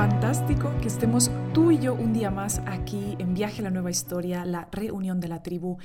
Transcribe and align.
fantástico 0.00 0.72
que 0.80 0.88
estemos 0.88 1.30
tú 1.52 1.70
y 1.70 1.78
yo 1.78 1.92
un 1.92 2.14
día 2.14 2.30
más 2.30 2.62
aquí 2.64 3.16
en 3.18 3.34
Viaje 3.34 3.60
a 3.60 3.64
la 3.64 3.70
Nueva 3.70 3.90
Historia, 3.90 4.46
la 4.46 4.66
reunión 4.72 5.20
de 5.20 5.28
la 5.28 5.42
tribu, 5.42 5.76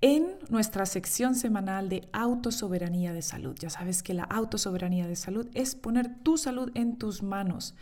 en 0.00 0.38
nuestra 0.48 0.86
sección 0.86 1.34
semanal 1.34 1.90
de 1.90 2.08
autosoberanía 2.14 3.12
de 3.12 3.20
salud. 3.20 3.54
Ya 3.58 3.68
sabes 3.68 4.02
que 4.02 4.14
la 4.14 4.22
autosoberanía 4.22 5.06
de 5.06 5.16
salud 5.16 5.50
es 5.52 5.74
poner 5.74 6.22
tu 6.22 6.38
salud 6.38 6.70
en 6.74 6.96
tus 6.96 7.22
manos. 7.22 7.74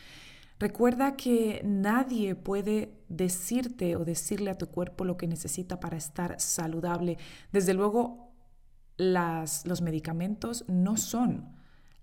Recuerda 0.58 1.14
que 1.14 1.62
nadie 1.64 2.34
puede 2.34 2.90
decirte 3.08 3.94
o 3.94 4.04
decirle 4.04 4.50
a 4.50 4.58
tu 4.58 4.66
cuerpo 4.66 5.04
lo 5.04 5.16
que 5.16 5.28
necesita 5.28 5.78
para 5.78 5.96
estar 5.96 6.40
saludable. 6.40 7.16
Desde 7.52 7.74
luego, 7.74 8.32
las, 8.96 9.64
los 9.66 9.82
medicamentos 9.82 10.64
no 10.66 10.96
son 10.96 11.54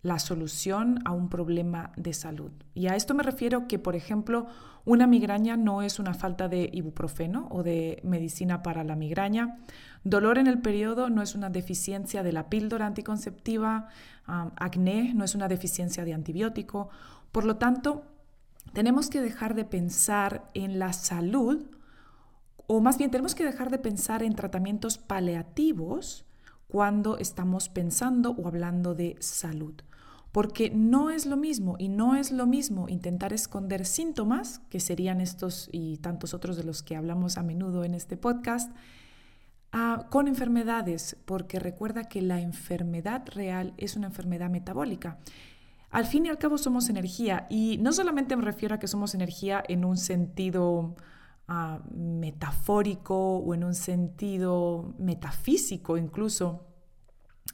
la 0.04 0.20
solución 0.20 1.00
a 1.06 1.12
un 1.12 1.30
problema 1.30 1.94
de 1.96 2.14
salud. 2.14 2.52
Y 2.76 2.88
a 2.88 2.96
esto 2.96 3.14
me 3.14 3.24
refiero 3.24 3.68
que, 3.68 3.80
por 3.80 3.96
ejemplo, 3.96 4.48
una 4.84 5.08
migraña 5.08 5.56
no 5.56 5.82
es 5.82 5.98
una 5.98 6.14
falta 6.14 6.50
de 6.50 6.70
ibuprofeno 6.74 7.48
o 7.50 7.64
de 7.64 8.02
medicina 8.04 8.62
para 8.62 8.84
la 8.84 8.98
migraña. 8.98 9.60
Dolor 10.04 10.38
en 10.38 10.48
el 10.48 10.60
periodo 10.60 11.10
no 11.10 11.22
es 11.22 11.36
una 11.36 11.50
deficiencia 11.50 12.22
de 12.22 12.34
la 12.34 12.50
píldora 12.50 12.86
anticonceptiva. 12.86 13.88
acné 14.26 15.14
no 15.14 15.24
es 15.24 15.36
una 15.36 15.48
deficiencia 15.48 16.04
de 16.04 16.14
antibiótico. 16.14 16.90
Por 17.32 17.46
lo 17.46 17.56
tanto, 17.56 18.04
tenemos 18.74 19.10
que 19.10 19.22
dejar 19.22 19.56
de 19.56 19.64
pensar 19.64 20.50
en 20.54 20.80
la 20.80 20.92
salud, 20.92 21.64
o 22.68 22.82
más 22.82 22.98
bien 22.98 23.10
tenemos 23.10 23.36
que 23.36 23.46
dejar 23.46 23.70
de 23.70 23.78
pensar 23.78 24.22
en 24.22 24.36
tratamientos 24.36 24.98
paliativos 24.98 26.26
cuando 26.68 27.18
estamos 27.18 27.70
pensando 27.70 28.32
o 28.32 28.48
hablando 28.48 28.96
de 28.96 29.16
salud 29.20 29.76
porque 30.34 30.72
no 30.72 31.12
es 31.12 31.28
lo 31.28 31.38
mismo 31.38 31.76
y 31.78 31.90
no 31.90 32.16
es 32.16 32.32
lo 32.32 32.48
mismo 32.48 32.90
intentar 32.90 33.34
esconder 33.34 33.86
síntomas, 33.86 34.62
que 34.72 34.80
serían 34.80 35.22
estos 35.22 35.70
y 35.72 35.98
tantos 35.98 36.34
otros 36.34 36.58
de 36.58 36.64
los 36.64 36.82
que 36.82 36.96
hablamos 36.96 37.38
a 37.38 37.44
menudo 37.44 37.84
en 37.84 37.94
este 37.94 38.18
podcast, 38.18 38.76
con 40.10 40.28
enfermedades, 40.28 41.18
porque 41.26 41.60
recuerda 41.60 42.06
que 42.06 42.24
la 42.24 42.42
enfermedad 42.42 43.24
real 43.28 43.76
es 43.78 43.96
una 43.96 44.08
enfermedad 44.08 44.50
metabólica. 44.50 45.20
Al 45.92 46.06
fin 46.08 46.26
y 46.26 46.30
al 46.30 46.40
cabo 46.40 46.58
somos 46.58 46.90
energía 46.90 47.46
y 47.52 47.78
no 47.78 47.94
solamente 47.94 48.36
me 48.36 48.44
refiero 48.44 48.74
a 48.74 48.80
que 48.80 48.88
somos 48.88 49.14
energía 49.14 49.64
en 49.68 49.86
un 49.86 49.98
sentido 49.98 50.96
ah, 51.48 51.84
metafórico 51.94 53.38
o 53.38 53.54
en 53.54 53.64
un 53.64 53.76
sentido 53.76 54.96
metafísico 54.98 55.96
incluso, 55.96 56.66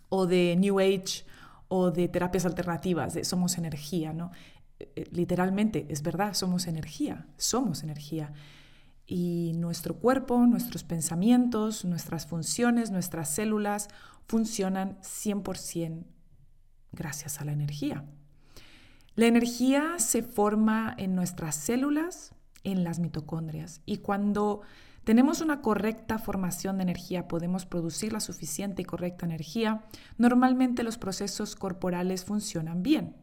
o 0.08 0.26
de 0.26 0.56
New 0.58 0.80
Age, 0.80 1.26
o 1.69 1.91
de 1.91 2.07
terapias 2.09 2.46
alternativas, 2.46 3.13
de 3.13 3.24
somos 3.24 3.57
energía, 3.57 4.12
¿no? 4.12 4.31
Eh, 4.80 5.06
literalmente, 5.12 5.85
es 5.90 6.02
verdad, 6.02 6.34
somos 6.34 6.68
energía, 6.68 7.28
somos 7.38 7.84
energía. 7.84 8.34
Y 9.06 9.53
nuestro 9.56 9.96
cuerpo, 9.96 10.46
nuestros 10.46 10.84
pensamientos, 10.84 11.85
nuestras 11.85 12.25
funciones, 12.25 12.91
nuestras 12.91 13.29
células 13.29 13.88
funcionan 14.28 15.00
100% 15.02 16.03
gracias 16.91 17.40
a 17.40 17.46
la 17.46 17.52
energía. 17.52 18.06
La 19.16 19.28
energía 19.28 19.96
se 19.97 20.24
forma 20.24 20.94
en 20.97 21.16
nuestras 21.16 21.56
células, 21.56 22.34
en 22.63 22.84
las 22.84 23.00
mitocondrias. 23.00 23.81
Y 23.85 23.97
cuando 23.97 24.62
tenemos 25.09 25.42
una 25.42 25.64
correcta 25.64 26.20
formación 26.20 26.78
de 26.78 26.84
energía, 26.84 27.28
podemos 27.28 27.66
producir 27.66 28.14
la 28.14 28.20
suficiente 28.20 28.84
y 28.84 28.86
correcta 28.86 29.25
energía, 29.25 29.81
normalmente 30.20 30.84
los 30.84 31.00
procesos 31.00 31.56
corporales 31.56 32.25
funcionan 32.25 32.84
bien. 32.84 33.16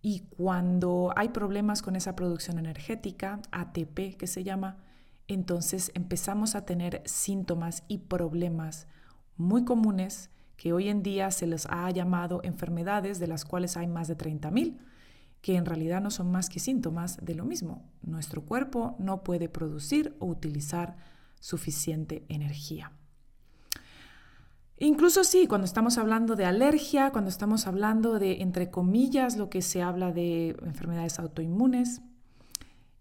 Y 0.00 0.20
cuando 0.36 1.12
hay 1.16 1.30
problemas 1.30 1.82
con 1.82 1.96
esa 1.96 2.14
producción 2.14 2.60
energética, 2.60 3.40
ATP 3.50 4.16
que 4.16 4.28
se 4.28 4.44
llama, 4.44 4.76
entonces 5.26 5.90
empezamos 5.94 6.54
a 6.54 6.64
tener 6.64 7.02
síntomas 7.04 7.82
y 7.88 7.98
problemas 7.98 8.86
muy 9.36 9.64
comunes 9.64 10.30
que 10.56 10.72
hoy 10.72 10.88
en 10.88 11.02
día 11.02 11.32
se 11.32 11.48
les 11.48 11.66
ha 11.66 11.90
llamado 11.90 12.42
enfermedades, 12.44 13.18
de 13.18 13.26
las 13.26 13.44
cuales 13.44 13.76
hay 13.76 13.88
más 13.88 14.06
de 14.06 14.16
30.000, 14.16 14.78
que 15.40 15.56
en 15.56 15.66
realidad 15.66 16.00
no 16.00 16.10
son 16.10 16.30
más 16.30 16.48
que 16.48 16.60
síntomas 16.60 17.18
de 17.24 17.34
lo 17.34 17.44
mismo. 17.44 17.84
Nuestro 18.02 18.42
cuerpo 18.42 18.96
no 18.98 19.22
puede 19.22 19.48
producir 19.48 20.16
o 20.18 20.26
utilizar 20.26 20.96
suficiente 21.40 22.24
energía. 22.28 22.92
Incluso 24.80 25.24
sí, 25.24 25.46
cuando 25.48 25.64
estamos 25.64 25.98
hablando 25.98 26.36
de 26.36 26.44
alergia, 26.44 27.10
cuando 27.10 27.30
estamos 27.30 27.66
hablando 27.66 28.18
de, 28.18 28.42
entre 28.42 28.70
comillas, 28.70 29.36
lo 29.36 29.50
que 29.50 29.60
se 29.60 29.82
habla 29.82 30.12
de 30.12 30.50
enfermedades 30.62 31.18
autoinmunes, 31.18 32.00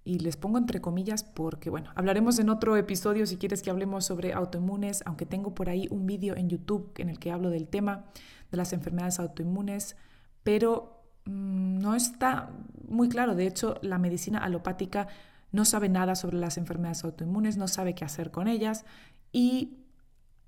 y 0.07 0.19
les 0.19 0.37
pongo 0.37 0.57
entre 0.57 0.79
comillas 0.79 1.23
porque, 1.23 1.69
bueno, 1.69 1.91
hablaremos 1.93 2.39
en 2.39 2.49
otro 2.49 2.77
episodio 2.77 3.25
si 3.25 3.35
quieres 3.35 3.61
que 3.61 3.69
hablemos 3.69 4.05
sobre 4.05 4.31
autoinmunes, 4.31 5.03
aunque 5.05 5.25
tengo 5.25 5.53
por 5.53 5.69
ahí 5.69 5.87
un 5.91 6.07
vídeo 6.07 6.35
en 6.37 6.49
YouTube 6.49 6.93
en 6.97 7.09
el 7.09 7.19
que 7.19 7.29
hablo 7.29 7.49
del 7.49 7.67
tema 7.67 8.05
de 8.49 8.55
las 8.55 8.71
enfermedades 8.71 9.19
autoinmunes, 9.19 9.97
pero 10.43 11.03
mm, 11.25 11.79
no 11.79 11.93
está 11.93 12.49
muy 12.87 13.09
claro. 13.09 13.35
De 13.35 13.47
hecho, 13.47 13.75
la 13.81 13.97
medicina 13.97 14.39
alopática 14.39 15.09
no 15.51 15.65
sabe 15.65 15.89
nada 15.89 16.15
sobre 16.15 16.37
las 16.37 16.57
enfermedades 16.57 17.03
autoinmunes, 17.03 17.57
no 17.57 17.67
sabe 17.67 17.95
qué 17.95 18.05
hacer 18.05 18.31
con 18.31 18.47
ellas 18.47 18.85
y 19.31 19.83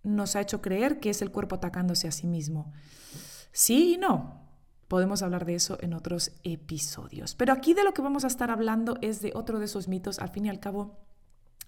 nos 0.04 0.36
ha 0.36 0.42
hecho 0.42 0.62
creer 0.62 1.00
que 1.00 1.10
es 1.10 1.22
el 1.22 1.32
cuerpo 1.32 1.56
atacándose 1.56 2.08
a 2.08 2.12
sí 2.12 2.28
mismo. 2.28 2.72
Sí 3.52 3.96
y 3.96 3.98
no. 3.98 4.48
Podemos 4.88 5.22
hablar 5.22 5.46
de 5.46 5.56
eso 5.56 5.78
en 5.82 5.94
otros 5.94 6.32
episodios. 6.44 7.36
Pero 7.36 7.54
aquí 7.54 7.74
de 7.74 7.84
lo 7.84 7.94
que 7.94 8.02
vamos 8.02 8.24
a 8.24 8.28
estar 8.28 8.50
hablando 8.50 8.98
es 9.02 9.22
de 9.22 9.32
otro 9.36 9.60
de 9.60 9.66
esos 9.66 9.88
mitos. 9.88 10.18
Al 10.20 10.30
fin 10.30 10.48
y 10.48 10.50
al 10.50 10.60
cabo, 10.60 10.98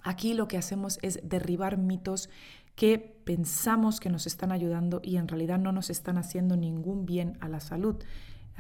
aquí 0.02 0.34
lo 0.34 0.48
que 0.48 0.58
hacemos 0.58 0.98
es 1.04 1.20
derribar 1.24 1.78
mitos 1.78 2.30
que 2.76 2.98
pensamos 2.98 4.00
que 4.00 4.10
nos 4.10 4.26
están 4.26 4.52
ayudando 4.52 5.02
y 5.04 5.18
en 5.18 5.28
realidad 5.28 5.60
no 5.60 5.72
nos 5.72 5.90
están 5.90 6.18
haciendo 6.18 6.58
ningún 6.58 7.06
bien 7.06 7.38
a 7.42 7.48
la 7.48 7.60
salud. 7.60 7.98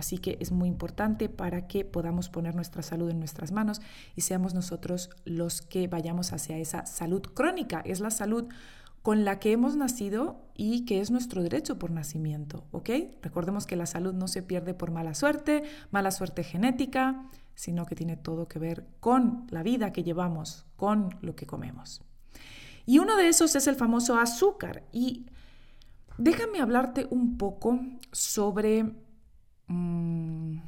Así 0.01 0.17
que 0.17 0.39
es 0.39 0.51
muy 0.51 0.67
importante 0.67 1.29
para 1.29 1.67
que 1.67 1.85
podamos 1.85 2.28
poner 2.28 2.56
nuestra 2.56 2.81
salud 2.81 3.12
en 3.12 3.19
nuestras 3.19 3.51
manos 3.51 3.81
y 4.16 4.22
seamos 4.22 4.55
nosotros 4.55 5.11
los 5.26 5.61
que 5.61 5.87
vayamos 5.87 6.34
hacia 6.34 6.58
esa 6.58 6.87
salud 6.87 7.22
crónica. 7.22 7.84
Es 7.85 7.99
la 7.99 8.09
salud 8.09 8.47
con 9.03 9.26
la 9.26 9.37
que 9.37 9.52
hemos 9.52 9.76
nacido 9.76 10.41
y 10.55 10.85
que 10.85 11.02
es 11.02 11.11
nuestro 11.11 11.43
derecho 11.43 11.78
por 11.78 11.91
nacimiento, 11.91 12.66
¿ok? 12.72 12.90
Recordemos 13.22 13.67
que 13.67 13.76
la 13.76 13.85
salud 13.85 14.16
no 14.16 14.28
se 14.28 14.41
pierde 14.41 14.73
por 14.73 14.90
mala 14.90 15.14
suerte, 15.14 15.61
mala 15.91 16.09
suerte 16.09 16.43
genética, 16.43 17.29
sino 17.53 17.85
que 17.85 17.93
tiene 17.93 18.17
todo 18.17 18.47
que 18.47 18.58
ver 18.58 18.87
con 19.02 19.46
la 19.52 19.61
vida 19.61 19.93
que 19.93 20.02
llevamos, 20.02 20.66
con 20.78 21.16
lo 21.22 21.35
que 21.35 21.46
comemos. 21.46 22.02
Y 22.87 22.97
uno 22.97 23.17
de 23.17 23.28
esos 23.28 23.55
es 23.55 23.67
el 23.67 23.76
famoso 23.76 24.17
azúcar. 24.17 24.81
Y 24.91 25.28
déjame 26.17 26.59
hablarte 26.59 27.05
un 27.11 27.37
poco 27.37 27.79
sobre 28.11 28.96
Mm, 29.67 30.59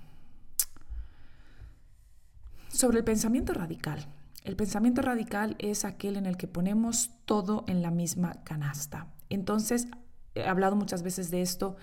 sobre 2.68 3.00
el 3.00 3.04
pensamiento 3.04 3.54
radical. 3.54 4.08
El 4.44 4.56
pensamiento 4.56 5.02
radical 5.02 5.56
es 5.60 5.86
aquel 5.86 6.18
en 6.18 6.26
el 6.26 6.36
que 6.36 6.48
ponemos 6.48 7.12
todo 7.26 7.64
en 7.68 7.82
la 7.82 7.92
misma 7.92 8.44
canasta. 8.44 9.08
Entonces, 9.30 9.88
he 10.36 10.44
hablado 10.44 10.76
muchas 10.76 11.02
veces 11.02 11.32
de 11.32 11.42
esto, 11.42 11.78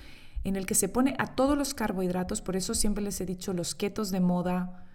en 0.45 0.57
el 0.57 0.67
que 0.67 0.75
se 0.75 0.89
pone 0.89 1.15
a 1.19 1.35
todos 1.35 1.57
los 1.57 1.75
carbohidratos, 1.75 2.43
por 2.43 2.57
eso 2.57 2.75
siempre 2.75 3.03
les 3.03 3.21
he 3.21 3.27
dicho 3.27 3.55
los 3.55 3.75
ketos 3.75 4.11
de 4.11 4.21
moda, 4.21 4.87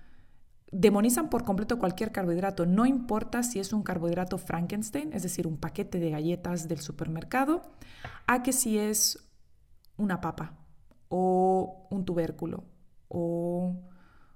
demonizan 0.72 1.30
por 1.30 1.44
completo 1.44 1.80
cualquier 1.80 2.12
carbohidrato, 2.12 2.66
no 2.66 2.86
importa 2.86 3.42
si 3.44 3.60
es 3.60 3.72
un 3.74 3.84
carbohidrato 3.84 4.38
Frankenstein, 4.38 5.14
es 5.14 5.24
decir, 5.24 5.48
un 5.48 5.58
paquete 5.58 6.00
de 6.00 6.10
galletas 6.10 6.68
del 6.68 6.82
supermercado, 6.82 7.62
a 8.28 8.44
que 8.44 8.54
si 8.54 8.78
es 8.78 9.28
una 9.98 10.22
papa 10.22 10.65
o 11.10 11.88
un 11.90 12.06
tubérculo 12.06 12.64
o 13.08 13.76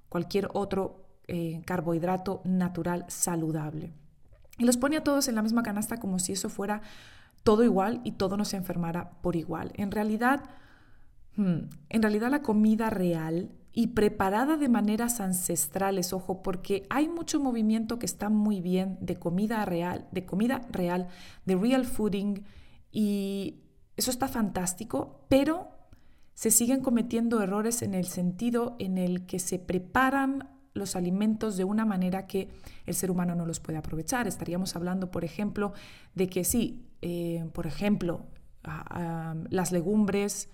cualquier 0.10 0.50
otro 0.54 1.06
eh, 1.28 1.62
carbohidrato 1.66 2.42
natural 2.44 3.06
saludable. 3.08 3.94
Y 4.58 4.66
los 4.66 4.78
pone 4.78 4.98
a 4.98 5.04
todos 5.04 5.28
en 5.28 5.36
la 5.36 5.42
misma 5.42 5.64
canasta 5.64 5.98
como 5.98 6.20
si 6.20 6.34
eso 6.34 6.50
fuera 6.50 6.82
todo 7.44 7.64
igual 7.64 8.02
y 8.04 8.14
todo 8.14 8.36
nos 8.36 8.54
enfermara 8.54 9.12
por 9.22 9.36
igual. 9.36 9.72
En 9.76 9.92
realidad, 9.92 10.44
hmm, 11.38 11.70
en 11.90 12.02
realidad 12.02 12.30
la 12.30 12.42
comida 12.42 12.90
real 12.90 13.52
y 13.72 13.88
preparada 13.88 14.58
de 14.58 14.68
maneras 14.68 15.22
ancestrales, 15.22 16.12
ojo, 16.12 16.42
porque 16.42 16.86
hay 16.90 17.08
mucho 17.08 17.40
movimiento 17.40 18.00
que 18.00 18.06
está 18.06 18.30
muy 18.30 18.62
bien 18.62 18.98
de 19.00 19.18
comida 19.18 19.64
real, 19.66 20.08
de 20.12 20.26
comida 20.26 20.68
real, 20.72 21.08
de 21.46 21.56
real 21.56 21.86
fooding 21.86 22.44
y 22.92 23.62
eso 23.96 24.12
está 24.12 24.28
fantástico, 24.28 25.26
pero 25.30 25.79
se 26.40 26.52
siguen 26.52 26.80
cometiendo 26.80 27.44
errores 27.44 27.82
en 27.82 27.94
el 27.94 28.06
sentido 28.06 28.78
en 28.80 28.98
el 28.98 29.26
que 29.26 29.40
se 29.40 29.60
preparan 29.60 30.48
los 30.74 30.96
alimentos 30.96 31.58
de 31.58 31.66
una 31.66 31.84
manera 31.84 32.28
que 32.28 32.48
el 32.86 32.96
ser 32.96 33.12
humano 33.12 33.36
no 33.36 33.46
los 33.46 33.60
puede 33.60 33.78
aprovechar. 33.78 34.26
Estaríamos 34.26 34.74
hablando, 34.78 35.12
por 35.12 35.26
ejemplo, 35.26 35.74
de 36.16 36.30
que 36.30 36.46
sí, 36.46 36.88
eh, 37.02 37.46
por 37.52 37.68
ejemplo, 37.68 38.22
las 39.50 39.74
legumbres 39.74 40.48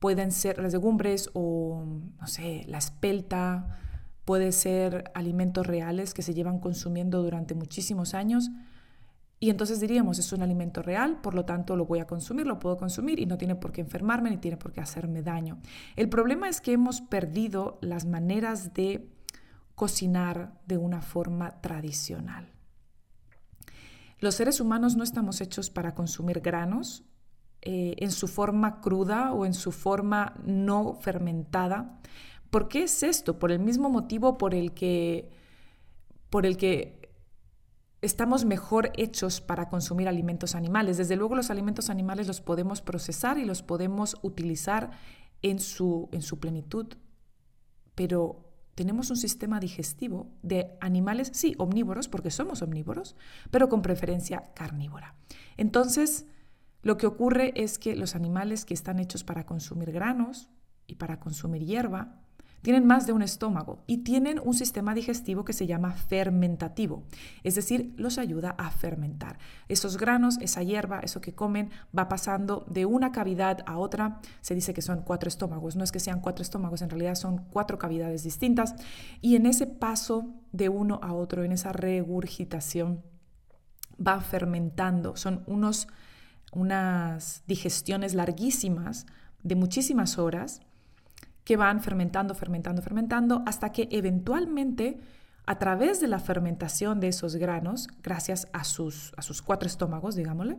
pueden 0.00 0.32
ser 0.32 0.58
las 0.58 0.72
legumbres 0.72 1.30
o, 1.32 1.84
no 2.20 2.26
sé, 2.26 2.64
la 2.66 2.78
espelta, 2.78 3.78
puede 4.24 4.50
ser 4.50 5.12
alimentos 5.14 5.64
reales 5.64 6.12
que 6.12 6.22
se 6.22 6.34
llevan 6.34 6.58
consumiendo 6.58 7.22
durante 7.22 7.54
muchísimos 7.54 8.14
años. 8.14 8.50
Y 9.44 9.50
entonces 9.50 9.78
diríamos, 9.78 10.18
es 10.18 10.32
un 10.32 10.40
alimento 10.40 10.80
real, 10.80 11.20
por 11.20 11.34
lo 11.34 11.44
tanto 11.44 11.76
lo 11.76 11.84
voy 11.84 11.98
a 11.98 12.06
consumir, 12.06 12.46
lo 12.46 12.58
puedo 12.58 12.78
consumir 12.78 13.20
y 13.20 13.26
no 13.26 13.36
tiene 13.36 13.54
por 13.54 13.72
qué 13.72 13.82
enfermarme 13.82 14.30
ni 14.30 14.38
tiene 14.38 14.56
por 14.56 14.72
qué 14.72 14.80
hacerme 14.80 15.20
daño. 15.20 15.58
El 15.96 16.08
problema 16.08 16.48
es 16.48 16.62
que 16.62 16.72
hemos 16.72 17.02
perdido 17.02 17.76
las 17.82 18.06
maneras 18.06 18.72
de 18.72 19.06
cocinar 19.74 20.58
de 20.66 20.78
una 20.78 21.02
forma 21.02 21.60
tradicional. 21.60 22.54
Los 24.18 24.36
seres 24.36 24.60
humanos 24.60 24.96
no 24.96 25.04
estamos 25.04 25.42
hechos 25.42 25.68
para 25.68 25.94
consumir 25.94 26.40
granos 26.40 27.04
eh, 27.60 27.96
en 27.98 28.12
su 28.12 28.28
forma 28.28 28.80
cruda 28.80 29.34
o 29.34 29.44
en 29.44 29.52
su 29.52 29.72
forma 29.72 30.40
no 30.46 30.94
fermentada. 30.94 32.00
¿Por 32.48 32.68
qué 32.68 32.84
es 32.84 33.02
esto? 33.02 33.38
Por 33.38 33.52
el 33.52 33.58
mismo 33.58 33.90
motivo 33.90 34.38
por 34.38 34.54
el 34.54 34.72
que, 34.72 35.28
por 36.30 36.46
el 36.46 36.56
que 36.56 37.03
estamos 38.04 38.44
mejor 38.44 38.92
hechos 38.96 39.40
para 39.40 39.68
consumir 39.68 40.08
alimentos 40.08 40.54
animales. 40.54 40.98
Desde 40.98 41.16
luego 41.16 41.34
los 41.34 41.50
alimentos 41.50 41.90
animales 41.90 42.26
los 42.26 42.40
podemos 42.40 42.82
procesar 42.82 43.38
y 43.38 43.44
los 43.44 43.62
podemos 43.62 44.16
utilizar 44.22 44.90
en 45.42 45.58
su, 45.58 46.08
en 46.12 46.22
su 46.22 46.38
plenitud, 46.38 46.86
pero 47.94 48.50
tenemos 48.74 49.10
un 49.10 49.16
sistema 49.16 49.60
digestivo 49.60 50.32
de 50.42 50.76
animales, 50.80 51.30
sí, 51.32 51.54
omnívoros, 51.58 52.08
porque 52.08 52.30
somos 52.30 52.62
omnívoros, 52.62 53.16
pero 53.50 53.68
con 53.68 53.82
preferencia 53.82 54.52
carnívora. 54.54 55.14
Entonces, 55.56 56.26
lo 56.82 56.96
que 56.96 57.06
ocurre 57.06 57.52
es 57.56 57.78
que 57.78 57.96
los 57.96 58.14
animales 58.14 58.64
que 58.64 58.74
están 58.74 58.98
hechos 58.98 59.24
para 59.24 59.46
consumir 59.46 59.92
granos 59.92 60.50
y 60.86 60.96
para 60.96 61.20
consumir 61.20 61.64
hierba, 61.64 62.23
tienen 62.64 62.86
más 62.86 63.06
de 63.06 63.12
un 63.12 63.20
estómago 63.20 63.84
y 63.86 63.98
tienen 63.98 64.40
un 64.42 64.54
sistema 64.54 64.94
digestivo 64.94 65.44
que 65.44 65.52
se 65.52 65.66
llama 65.66 65.92
fermentativo, 65.92 67.02
es 67.42 67.56
decir, 67.56 67.92
los 67.98 68.16
ayuda 68.16 68.54
a 68.56 68.70
fermentar. 68.70 69.38
Esos 69.68 69.98
granos, 69.98 70.38
esa 70.40 70.62
hierba, 70.62 71.00
eso 71.00 71.20
que 71.20 71.34
comen, 71.34 71.68
va 71.96 72.08
pasando 72.08 72.64
de 72.70 72.86
una 72.86 73.12
cavidad 73.12 73.58
a 73.66 73.76
otra. 73.76 74.18
Se 74.40 74.54
dice 74.54 74.72
que 74.72 74.80
son 74.80 75.02
cuatro 75.02 75.28
estómagos, 75.28 75.76
no 75.76 75.84
es 75.84 75.92
que 75.92 76.00
sean 76.00 76.22
cuatro 76.22 76.40
estómagos, 76.40 76.80
en 76.80 76.88
realidad 76.88 77.16
son 77.16 77.44
cuatro 77.50 77.78
cavidades 77.78 78.22
distintas. 78.22 78.74
Y 79.20 79.36
en 79.36 79.44
ese 79.44 79.66
paso 79.66 80.32
de 80.52 80.70
uno 80.70 81.00
a 81.02 81.12
otro, 81.12 81.44
en 81.44 81.52
esa 81.52 81.74
regurgitación, 81.74 83.02
va 83.94 84.22
fermentando. 84.22 85.16
Son 85.16 85.44
unos, 85.46 85.86
unas 86.50 87.42
digestiones 87.46 88.14
larguísimas 88.14 89.04
de 89.42 89.54
muchísimas 89.54 90.18
horas 90.18 90.62
que 91.44 91.56
van 91.56 91.82
fermentando, 91.82 92.34
fermentando, 92.34 92.82
fermentando, 92.82 93.42
hasta 93.46 93.70
que 93.72 93.88
eventualmente, 93.90 94.98
a 95.46 95.58
través 95.58 96.00
de 96.00 96.08
la 96.08 96.18
fermentación 96.18 97.00
de 97.00 97.08
esos 97.08 97.36
granos, 97.36 97.88
gracias 98.02 98.48
a 98.52 98.64
sus, 98.64 99.12
a 99.16 99.22
sus 99.22 99.42
cuatro 99.42 99.66
estómagos, 99.66 100.16
digámosle, 100.16 100.56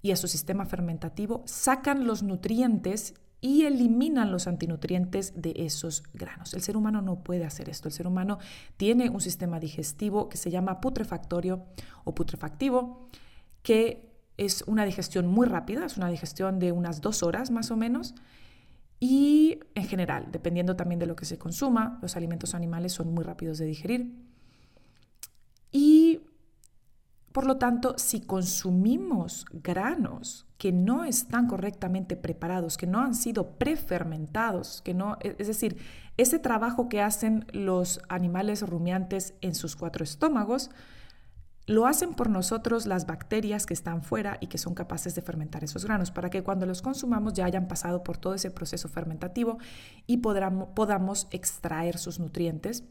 y 0.00 0.12
a 0.12 0.16
su 0.16 0.28
sistema 0.28 0.64
fermentativo, 0.64 1.42
sacan 1.46 2.06
los 2.06 2.22
nutrientes 2.22 3.14
y 3.40 3.64
eliminan 3.64 4.32
los 4.32 4.48
antinutrientes 4.48 5.32
de 5.36 5.52
esos 5.56 6.02
granos. 6.12 6.54
El 6.54 6.62
ser 6.62 6.76
humano 6.76 7.02
no 7.02 7.22
puede 7.22 7.44
hacer 7.44 7.68
esto. 7.68 7.88
El 7.88 7.94
ser 7.94 8.06
humano 8.06 8.38
tiene 8.76 9.10
un 9.10 9.20
sistema 9.20 9.60
digestivo 9.60 10.28
que 10.28 10.36
se 10.36 10.50
llama 10.50 10.80
putrefactorio 10.80 11.64
o 12.04 12.14
putrefactivo, 12.14 13.08
que 13.62 14.10
es 14.36 14.64
una 14.66 14.84
digestión 14.84 15.26
muy 15.26 15.46
rápida, 15.46 15.84
es 15.84 15.96
una 15.96 16.08
digestión 16.08 16.58
de 16.58 16.72
unas 16.72 17.00
dos 17.00 17.22
horas 17.22 17.50
más 17.50 17.70
o 17.70 17.76
menos, 17.76 18.14
y 19.00 19.60
en 19.74 19.84
general, 19.86 20.28
dependiendo 20.32 20.76
también 20.76 20.98
de 20.98 21.06
lo 21.06 21.16
que 21.16 21.24
se 21.24 21.38
consuma, 21.38 21.98
los 22.02 22.16
alimentos 22.16 22.54
animales 22.54 22.92
son 22.92 23.14
muy 23.14 23.24
rápidos 23.24 23.58
de 23.58 23.66
digerir. 23.66 24.12
Y 25.70 26.22
por 27.32 27.46
lo 27.46 27.58
tanto, 27.58 27.94
si 27.98 28.20
consumimos 28.20 29.46
granos 29.52 30.46
que 30.56 30.72
no 30.72 31.04
están 31.04 31.46
correctamente 31.46 32.16
preparados, 32.16 32.76
que 32.76 32.88
no 32.88 33.00
han 33.00 33.14
sido 33.14 33.58
prefermentados, 33.58 34.82
que 34.82 34.94
no, 34.94 35.18
es 35.20 35.46
decir, 35.46 35.76
ese 36.16 36.40
trabajo 36.40 36.88
que 36.88 37.00
hacen 37.00 37.46
los 37.52 38.00
animales 38.08 38.62
rumiantes 38.62 39.34
en 39.40 39.54
sus 39.54 39.76
cuatro 39.76 40.02
estómagos, 40.02 40.70
lo 41.68 41.86
hacen 41.86 42.14
por 42.14 42.30
nosotros 42.30 42.86
las 42.86 43.06
bacterias 43.06 43.66
que 43.66 43.74
están 43.74 44.02
fuera 44.02 44.38
y 44.40 44.46
que 44.46 44.56
son 44.56 44.74
capaces 44.74 45.14
de 45.14 45.20
fermentar 45.20 45.62
esos 45.62 45.84
granos, 45.84 46.10
para 46.10 46.30
que 46.30 46.42
cuando 46.42 46.64
los 46.64 46.80
consumamos 46.80 47.34
ya 47.34 47.44
hayan 47.44 47.68
pasado 47.68 48.02
por 48.02 48.16
todo 48.16 48.32
ese 48.32 48.50
proceso 48.50 48.88
fermentativo 48.88 49.58
y 50.06 50.16
podamos 50.16 51.28
extraer 51.30 51.98
sus 51.98 52.18
nutrientes 52.20 52.84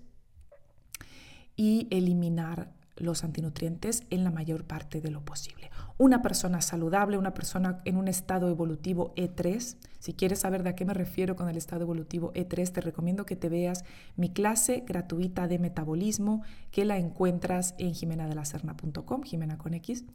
y 1.55 1.87
eliminar 1.89 2.76
los 2.97 3.23
antinutrientes 3.23 4.03
en 4.09 4.23
la 4.23 4.31
mayor 4.31 4.65
parte 4.65 5.01
de 5.01 5.11
lo 5.11 5.23
posible. 5.23 5.69
Una 5.97 6.21
persona 6.21 6.61
saludable, 6.61 7.17
una 7.17 7.33
persona 7.33 7.81
en 7.85 7.97
un 7.97 8.07
estado 8.07 8.49
evolutivo 8.49 9.13
E3, 9.15 9.77
si 9.99 10.13
quieres 10.13 10.39
saber 10.39 10.63
de 10.63 10.69
a 10.69 10.75
qué 10.75 10.85
me 10.85 10.93
refiero 10.93 11.35
con 11.35 11.49
el 11.49 11.57
estado 11.57 11.81
evolutivo 11.81 12.31
E3, 12.33 12.71
te 12.71 12.81
recomiendo 12.81 13.25
que 13.25 13.35
te 13.35 13.49
veas 13.49 13.83
mi 14.15 14.29
clase 14.29 14.83
gratuita 14.85 15.47
de 15.47 15.59
metabolismo 15.59 16.43
que 16.71 16.85
la 16.85 16.97
encuentras 16.97 17.73
en 17.77 17.93
jimenadelacerna.com, 17.93 19.23
Jimena 19.23 19.57
con 19.57 19.73
X. 19.73 20.05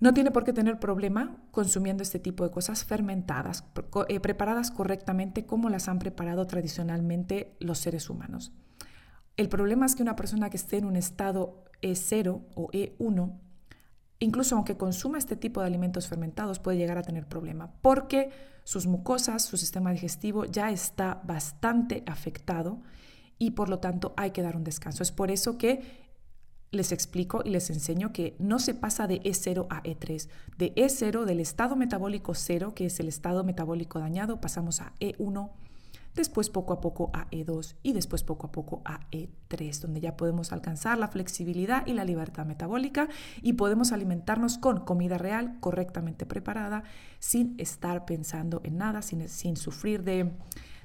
No 0.00 0.14
tiene 0.14 0.30
por 0.30 0.44
qué 0.44 0.52
tener 0.52 0.78
problema 0.78 1.36
consumiendo 1.50 2.02
este 2.02 2.20
tipo 2.20 2.44
de 2.44 2.50
cosas 2.50 2.84
fermentadas, 2.84 3.64
eh, 4.08 4.20
preparadas 4.20 4.70
correctamente 4.70 5.44
como 5.44 5.70
las 5.70 5.88
han 5.88 5.98
preparado 5.98 6.46
tradicionalmente 6.46 7.56
los 7.58 7.78
seres 7.78 8.08
humanos. 8.08 8.52
El 9.38 9.48
problema 9.48 9.86
es 9.86 9.94
que 9.94 10.02
una 10.02 10.16
persona 10.16 10.50
que 10.50 10.56
esté 10.56 10.78
en 10.78 10.84
un 10.84 10.96
estado 10.96 11.64
E0 11.80 12.42
o 12.56 12.70
E1, 12.72 13.38
incluso 14.18 14.56
aunque 14.56 14.76
consuma 14.76 15.16
este 15.16 15.36
tipo 15.36 15.60
de 15.60 15.68
alimentos 15.68 16.08
fermentados, 16.08 16.58
puede 16.58 16.76
llegar 16.76 16.98
a 16.98 17.02
tener 17.02 17.24
problema 17.28 17.72
porque 17.80 18.30
sus 18.64 18.88
mucosas, 18.88 19.44
su 19.44 19.56
sistema 19.56 19.92
digestivo 19.92 20.44
ya 20.44 20.72
está 20.72 21.22
bastante 21.24 22.02
afectado 22.06 22.82
y 23.38 23.52
por 23.52 23.68
lo 23.68 23.78
tanto 23.78 24.12
hay 24.16 24.32
que 24.32 24.42
dar 24.42 24.56
un 24.56 24.64
descanso. 24.64 25.04
Es 25.04 25.12
por 25.12 25.30
eso 25.30 25.56
que 25.56 25.82
les 26.72 26.90
explico 26.90 27.42
y 27.44 27.50
les 27.50 27.70
enseño 27.70 28.12
que 28.12 28.34
no 28.40 28.58
se 28.58 28.74
pasa 28.74 29.06
de 29.06 29.22
E0 29.22 29.68
a 29.70 29.84
E3. 29.84 30.28
De 30.58 30.74
E0, 30.74 31.24
del 31.24 31.38
estado 31.38 31.76
metabólico 31.76 32.34
0, 32.34 32.74
que 32.74 32.86
es 32.86 32.98
el 32.98 33.06
estado 33.06 33.44
metabólico 33.44 34.00
dañado, 34.00 34.40
pasamos 34.40 34.80
a 34.80 34.94
E1 34.98 35.52
después 36.18 36.50
poco 36.50 36.74
a 36.74 36.80
poco 36.80 37.10
a 37.14 37.30
E2 37.30 37.76
y 37.82 37.94
después 37.94 38.22
poco 38.22 38.48
a 38.48 38.52
poco 38.52 38.82
a 38.84 39.00
E3, 39.10 39.80
donde 39.80 40.00
ya 40.00 40.16
podemos 40.16 40.52
alcanzar 40.52 40.98
la 40.98 41.08
flexibilidad 41.08 41.86
y 41.86 41.94
la 41.94 42.04
libertad 42.04 42.44
metabólica 42.44 43.08
y 43.40 43.54
podemos 43.54 43.92
alimentarnos 43.92 44.58
con 44.58 44.80
comida 44.80 45.16
real 45.16 45.58
correctamente 45.60 46.26
preparada 46.26 46.82
sin 47.18 47.54
estar 47.58 48.04
pensando 48.04 48.60
en 48.64 48.76
nada, 48.76 49.00
sin, 49.00 49.28
sin 49.28 49.56
sufrir 49.56 50.04
de, 50.04 50.32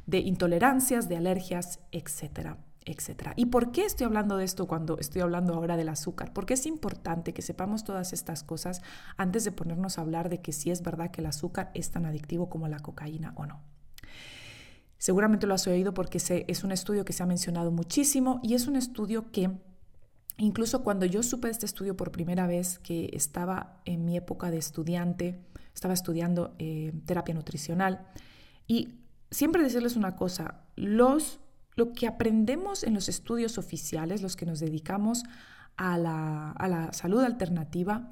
de 0.05 0.19
intolerancias, 0.19 1.09
de 1.09 1.17
alergias, 1.17 1.79
etcétera 1.91 2.57
etcétera. 2.85 3.33
¿Y 3.37 3.45
por 3.45 3.71
qué 3.71 3.85
estoy 3.85 4.05
hablando 4.05 4.35
de 4.35 4.43
esto 4.43 4.67
cuando 4.67 4.97
estoy 4.99 5.21
hablando 5.21 5.53
ahora 5.53 5.77
del 5.77 5.87
azúcar? 5.87 6.33
Porque 6.33 6.55
es 6.55 6.65
importante 6.65 7.33
que 7.33 7.41
sepamos 7.41 7.85
todas 7.85 8.11
estas 8.11 8.43
cosas 8.43 8.81
antes 9.15 9.45
de 9.45 9.53
ponernos 9.53 9.97
a 9.97 10.01
hablar 10.01 10.27
de 10.27 10.41
que 10.41 10.51
si 10.51 10.69
es 10.69 10.83
verdad 10.83 11.09
que 11.09 11.21
el 11.21 11.27
azúcar 11.27 11.71
es 11.73 11.91
tan 11.91 12.05
adictivo 12.05 12.49
como 12.49 12.67
la 12.67 12.79
cocaína 12.79 13.33
o 13.37 13.45
no. 13.45 13.72
Seguramente 15.03 15.47
lo 15.47 15.53
has 15.53 15.67
oído 15.67 15.93
porque 15.93 16.17
es 16.47 16.63
un 16.63 16.71
estudio 16.71 17.03
que 17.03 17.11
se 17.11 17.21
ha 17.21 17.25
mencionado 17.25 17.71
muchísimo 17.71 18.39
y 18.41 18.53
es 18.53 18.67
un 18.67 18.77
estudio 18.77 19.31
que 19.33 19.51
incluso 20.37 20.81
cuando 20.81 21.05
yo 21.05 21.23
supe 21.23 21.49
este 21.49 21.65
estudio 21.65 21.97
por 21.97 22.13
primera 22.13 22.47
vez, 22.47 22.79
que 22.79 23.09
estaba 23.11 23.81
en 23.83 24.05
mi 24.05 24.15
época 24.15 24.49
de 24.49 24.59
estudiante, 24.59 25.43
estaba 25.75 25.93
estudiando 25.93 26.55
eh, 26.57 26.93
terapia 27.05 27.35
nutricional 27.35 28.07
y 28.65 29.01
siempre 29.29 29.61
decirles 29.61 29.97
una 29.97 30.15
cosa, 30.15 30.61
los, 30.77 31.41
lo 31.75 31.91
que 31.91 32.07
aprendemos 32.07 32.85
en 32.85 32.93
los 32.93 33.09
estudios 33.09 33.57
oficiales, 33.57 34.21
los 34.21 34.37
que 34.37 34.45
nos 34.45 34.61
dedicamos 34.61 35.23
a 35.75 35.97
la, 35.97 36.51
a 36.51 36.67
la 36.69 36.93
salud 36.93 37.21
alternativa, 37.23 38.09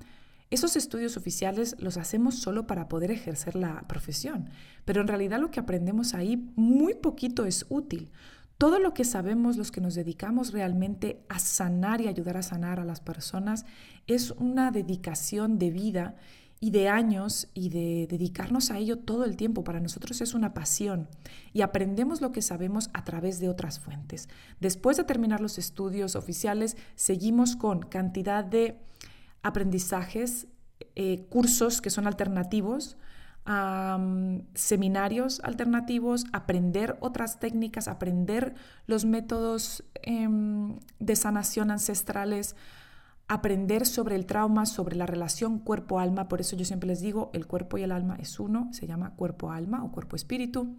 esos 0.52 0.76
estudios 0.76 1.16
oficiales 1.16 1.78
los 1.80 1.96
hacemos 1.98 2.36
solo 2.36 2.68
para 2.68 2.90
poder 2.90 3.10
ejercer 3.10 3.56
la 3.56 3.88
profesión, 3.88 4.50
pero 4.84 5.02
en 5.02 5.08
realidad 5.08 5.40
lo 5.40 5.50
que 5.50 5.62
aprendemos 5.62 6.14
ahí 6.14 6.52
muy 6.56 6.94
poquito 6.94 7.46
es 7.46 7.66
útil. 7.70 8.12
Todo 8.58 8.78
lo 8.78 8.94
que 8.94 9.06
sabemos, 9.06 9.58
los 9.58 9.72
que 9.72 9.82
nos 9.82 9.96
dedicamos 9.96 10.52
realmente 10.52 11.24
a 11.30 11.40
sanar 11.40 12.02
y 12.02 12.08
ayudar 12.08 12.38
a 12.38 12.44
sanar 12.44 12.80
a 12.80 12.86
las 12.86 13.00
personas, 13.00 13.66
es 14.08 14.32
una 14.32 14.72
dedicación 14.72 15.58
de 15.58 15.72
vida 15.72 16.16
y 16.60 16.70
de 16.70 16.90
años 16.90 17.48
y 17.56 17.70
de 17.70 18.06
dedicarnos 18.08 18.70
a 18.70 18.78
ello 18.78 19.00
todo 19.00 19.24
el 19.24 19.36
tiempo. 19.36 19.64
Para 19.64 19.80
nosotros 19.80 20.22
es 20.22 20.36
una 20.36 20.54
pasión 20.54 21.08
y 21.54 21.62
aprendemos 21.62 22.22
lo 22.22 22.32
que 22.32 22.44
sabemos 22.44 22.92
a 22.94 23.04
través 23.04 23.40
de 23.40 23.50
otras 23.50 23.80
fuentes. 23.80 24.30
Después 24.60 24.98
de 24.98 25.06
terminar 25.06 25.42
los 25.42 25.58
estudios 25.58 26.16
oficiales, 26.16 26.78
seguimos 26.96 27.56
con 27.56 27.80
cantidad 27.80 28.44
de 28.44 28.78
aprendizajes, 29.44 30.48
eh, 30.96 31.26
cursos 31.30 31.82
que 31.82 31.90
son 31.90 32.08
alternativos, 32.08 32.98
seminarios 34.54 35.40
alternativos, 35.44 36.26
aprender 36.32 36.98
otras 37.00 37.40
técnicas, 37.40 37.88
aprender 37.88 38.54
los 38.86 39.04
métodos 39.04 39.84
em, 40.04 40.78
de 41.00 41.16
sanación 41.16 41.72
ancestrales, 41.72 42.56
aprender 43.28 43.88
sobre 43.88 44.16
el 44.16 44.26
trauma, 44.26 44.66
sobre 44.66 44.96
la 44.96 45.08
relación 45.08 45.58
cuerpo-alma. 45.58 46.28
Por 46.28 46.40
eso 46.40 46.56
yo 46.56 46.66
siempre 46.66 46.88
les 46.88 47.02
digo, 47.02 47.32
el 47.34 47.48
cuerpo 47.48 47.78
y 47.78 47.84
el 47.84 47.92
alma 47.92 48.16
es 48.20 48.40
uno, 48.40 48.70
se 48.74 48.86
llama 48.86 49.16
cuerpo-alma 49.16 49.84
o 49.84 49.92
cuerpo-espíritu. 49.92 50.78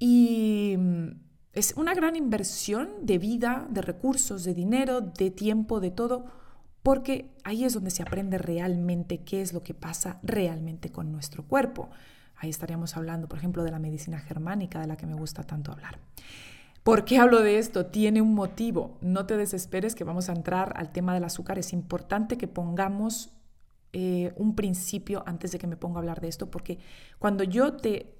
Y 0.00 0.74
mm, 0.76 1.08
es 1.52 1.74
una 1.76 1.94
gran 1.94 2.16
inversión 2.16 2.88
de 3.02 3.18
vida, 3.18 3.68
de 3.70 3.82
recursos, 3.82 4.42
de 4.42 4.54
dinero, 4.54 5.00
de 5.00 5.30
tiempo, 5.30 5.78
de 5.78 5.92
todo 5.92 6.41
porque 6.82 7.30
ahí 7.44 7.64
es 7.64 7.74
donde 7.74 7.90
se 7.90 8.02
aprende 8.02 8.38
realmente 8.38 9.18
qué 9.18 9.40
es 9.40 9.52
lo 9.52 9.62
que 9.62 9.74
pasa 9.74 10.18
realmente 10.22 10.90
con 10.90 11.12
nuestro 11.12 11.44
cuerpo. 11.44 11.90
Ahí 12.36 12.50
estaríamos 12.50 12.96
hablando, 12.96 13.28
por 13.28 13.38
ejemplo, 13.38 13.62
de 13.62 13.70
la 13.70 13.78
medicina 13.78 14.18
germánica, 14.18 14.80
de 14.80 14.88
la 14.88 14.96
que 14.96 15.06
me 15.06 15.14
gusta 15.14 15.44
tanto 15.44 15.70
hablar. 15.70 15.98
¿Por 16.82 17.04
qué 17.04 17.18
hablo 17.18 17.40
de 17.40 17.58
esto? 17.58 17.86
Tiene 17.86 18.20
un 18.20 18.34
motivo. 18.34 18.98
No 19.00 19.26
te 19.26 19.36
desesperes 19.36 19.94
que 19.94 20.02
vamos 20.02 20.28
a 20.28 20.32
entrar 20.32 20.72
al 20.76 20.90
tema 20.90 21.14
del 21.14 21.22
azúcar. 21.22 21.58
Es 21.60 21.72
importante 21.72 22.36
que 22.36 22.48
pongamos 22.48 23.30
eh, 23.92 24.32
un 24.36 24.56
principio 24.56 25.22
antes 25.26 25.52
de 25.52 25.58
que 25.58 25.68
me 25.68 25.76
ponga 25.76 25.98
a 25.98 26.00
hablar 26.00 26.20
de 26.20 26.26
esto, 26.26 26.50
porque 26.50 26.80
cuando 27.20 27.44
yo 27.44 27.74
te 27.74 28.16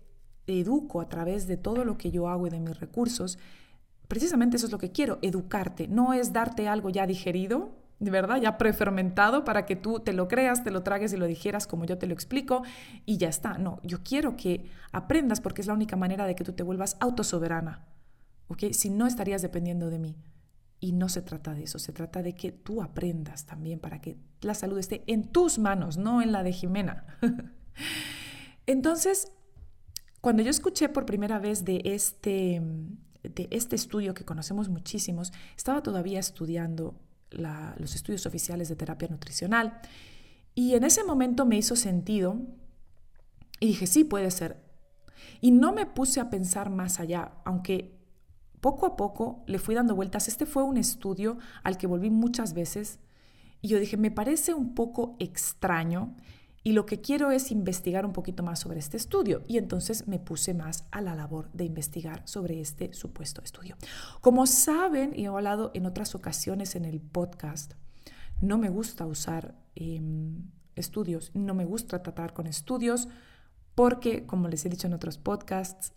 educo 0.47 1.01
a 1.01 1.09
través 1.09 1.49
de 1.49 1.57
todo 1.57 1.85
lo 1.85 1.99
que 1.99 2.13
yo 2.13 2.29
hago 2.29 2.47
y 2.47 2.51
de 2.51 2.61
mis 2.61 2.79
recursos, 2.79 3.39
precisamente 4.07 4.57
eso 4.57 4.67
es 4.67 4.73
lo 4.73 4.79
que 4.79 4.93
quiero, 4.93 5.19
educarte. 5.23 5.89
No 5.89 6.13
es 6.13 6.33
darte 6.33 6.69
algo 6.69 6.91
ya 6.91 7.09
digerido, 7.09 7.73
verdad, 8.11 8.41
ya 8.41 8.59
prefermentado 8.59 9.45
para 9.45 9.67
que 9.67 9.77
tú 9.77 10.01
te 10.01 10.13
lo 10.13 10.29
creas, 10.29 10.65
te 10.65 10.71
lo 10.71 10.83
tragues 10.83 11.13
y 11.13 11.17
lo 11.17 11.27
dijeras 11.27 11.67
como 11.67 11.85
yo 11.85 11.99
te 11.99 12.07
lo 12.07 12.15
explico 12.15 12.63
y 13.07 13.19
ya 13.19 13.29
está. 13.29 13.59
No, 13.59 13.81
yo 13.83 14.03
quiero 14.03 14.37
que 14.37 14.71
aprendas 14.93 15.41
porque 15.41 15.61
es 15.61 15.67
la 15.67 15.75
única 15.75 15.97
manera 15.97 16.27
de 16.27 16.35
que 16.35 16.45
tú 16.45 16.53
te 16.53 16.63
vuelvas 16.63 16.97
autosoberana. 17.01 17.87
¿Ok? 18.49 18.65
Si 18.73 18.91
no 18.91 19.07
estarías 19.07 19.43
dependiendo 19.43 19.89
de 19.89 19.99
mí. 19.99 20.17
Y 20.81 20.91
no 20.91 21.09
se 21.09 21.23
trata 21.23 21.55
de 21.55 21.63
eso, 21.63 21.79
se 21.79 21.93
trata 21.93 22.25
de 22.25 22.35
que 22.35 22.51
tú 22.51 22.83
aprendas 22.83 23.47
también 23.47 23.79
para 23.79 24.01
que 24.01 24.17
la 24.41 24.53
salud 24.53 24.79
esté 24.79 25.05
en 25.07 25.29
tus 25.29 25.61
manos, 25.61 25.97
no 25.97 26.23
en 26.23 26.33
la 26.33 26.43
de 26.43 26.53
Jimena. 26.53 27.07
Entonces, 28.67 29.31
cuando 30.21 30.43
yo 30.43 30.51
escuché 30.51 30.89
por 30.89 31.07
primera 31.07 31.39
vez 31.39 31.65
de 31.65 31.83
este, 31.85 32.61
de 33.23 33.47
este 33.53 33.77
estudio 33.77 34.13
que 34.13 34.25
conocemos 34.25 34.69
muchísimos, 34.69 35.33
estaba 35.57 35.85
todavía 35.85 36.19
estudiando 36.19 36.97
los 37.33 37.95
estudios 37.95 38.27
oficiales 38.27 38.69
de 38.69 38.77
terapia 38.77 39.09
nutricional. 39.09 39.81
Y 40.55 40.75
en 40.75 40.85
ese 40.85 41.05
momento 41.05 41.47
me 41.47 41.57
hizo 41.57 41.77
sentido 41.77 42.37
y 43.61 43.69
dije, 43.69 43.87
sí, 43.87 44.05
puede 44.05 44.31
ser. 44.31 44.63
Y 45.41 45.51
no 45.51 45.73
me 45.73 45.87
puse 45.87 46.21
a 46.21 46.31
pensar 46.31 46.71
más 46.71 47.01
allá, 47.01 47.33
aunque 47.45 47.99
poco 48.61 48.87
a 48.87 48.97
poco 48.97 49.43
le 49.47 49.59
fui 49.59 49.75
dando 49.75 49.95
vueltas. 49.95 50.29
Este 50.29 50.47
fue 50.47 50.63
un 50.63 50.77
estudio 50.77 51.39
al 51.63 51.79
que 51.79 51.87
volví 51.87 52.11
muchas 52.11 52.55
veces 52.55 53.01
y 53.63 53.69
yo 53.69 53.79
dije, 53.79 53.97
me 53.97 54.11
parece 54.11 54.55
un 54.55 54.75
poco 54.75 55.17
extraño 55.21 56.17
y 56.65 56.73
lo 56.73 56.87
que 56.87 57.01
quiero 57.01 57.31
es 57.33 57.51
investigar 57.51 58.07
un 58.07 58.13
poquito 58.13 58.43
más 58.43 58.61
sobre 58.61 58.79
este 58.79 58.97
estudio. 58.97 59.43
Y 59.49 59.59
entonces 59.59 60.07
me 60.07 60.21
puse 60.21 60.55
más 60.55 60.85
a 60.93 61.01
la 61.01 61.17
labor 61.17 61.51
de 61.53 61.65
investigar 61.65 62.23
sobre 62.27 62.61
este 62.61 62.93
supuesto 62.93 63.43
estudio. 63.43 63.77
Como 64.21 64.47
saben, 64.47 65.13
y 65.17 65.25
he 65.25 65.27
hablado 65.27 65.73
en 65.75 65.87
otras 65.87 66.15
ocasiones 66.15 66.77
en 66.77 66.85
el 66.85 67.01
podcast, 67.01 67.75
no 68.41 68.59
me 68.59 68.69
gusta 68.69 69.07
usar 69.07 69.57
em, 69.75 70.51
estudios, 70.77 71.33
no 71.35 71.55
me 71.55 71.65
gusta 71.65 72.03
tratar 72.03 72.33
con 72.33 72.47
estudios, 72.47 73.09
porque, 73.75 74.27
como 74.27 74.49
les 74.49 74.65
he 74.65 74.69
dicho 74.69 74.87
en 74.87 74.93
otros 74.93 75.19
podcasts, 75.19 75.95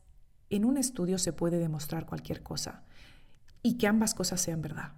en 0.50 0.66
un 0.66 0.78
estudio 0.78 1.18
se 1.18 1.34
puede 1.34 1.60
demostrar 1.60 2.06
cualquier 2.06 2.42
cosa 2.42 2.84
y 3.62 3.78
que 3.78 3.88
ambas 3.88 4.14
cosas 4.14 4.42
sean 4.42 4.62
verdad. 4.62 4.94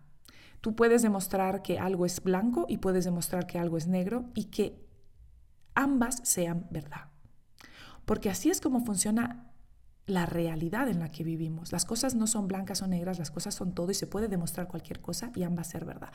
Tú 0.62 0.76
puedes 0.76 1.02
demostrar 1.02 1.62
que 1.62 1.80
algo 1.80 2.06
es 2.06 2.22
blanco 2.22 2.66
y 2.68 2.78
puedes 2.78 3.06
demostrar 3.06 3.48
que 3.48 3.60
algo 3.60 3.78
es 3.78 3.88
negro 3.88 4.26
y 4.34 4.46
que 4.46 4.87
ambas 5.77 6.19
sean 6.24 6.67
verdad. 6.72 7.12
Porque 8.05 8.29
así 8.29 8.50
es 8.50 8.60
como 8.60 8.81
funciona 8.81 9.48
la 10.07 10.25
realidad 10.25 10.88
en 10.88 11.00
la 11.00 11.12
que 11.12 11.25
vivimos. 11.25 11.74
Las 11.74 11.84
cosas 11.84 12.15
no 12.15 12.27
son 12.27 12.48
blancas 12.48 12.81
o 12.81 12.88
negras, 12.88 13.19
las 13.19 13.29
cosas 13.29 13.53
son 13.53 13.74
todo 13.74 13.91
y 13.91 13.93
se 13.93 14.07
puede 14.07 14.29
demostrar 14.29 14.69
cualquier 14.69 15.01
cosa 15.01 15.31
y 15.36 15.43
ambas 15.43 15.67
ser 15.67 15.84
verdad. 15.84 16.10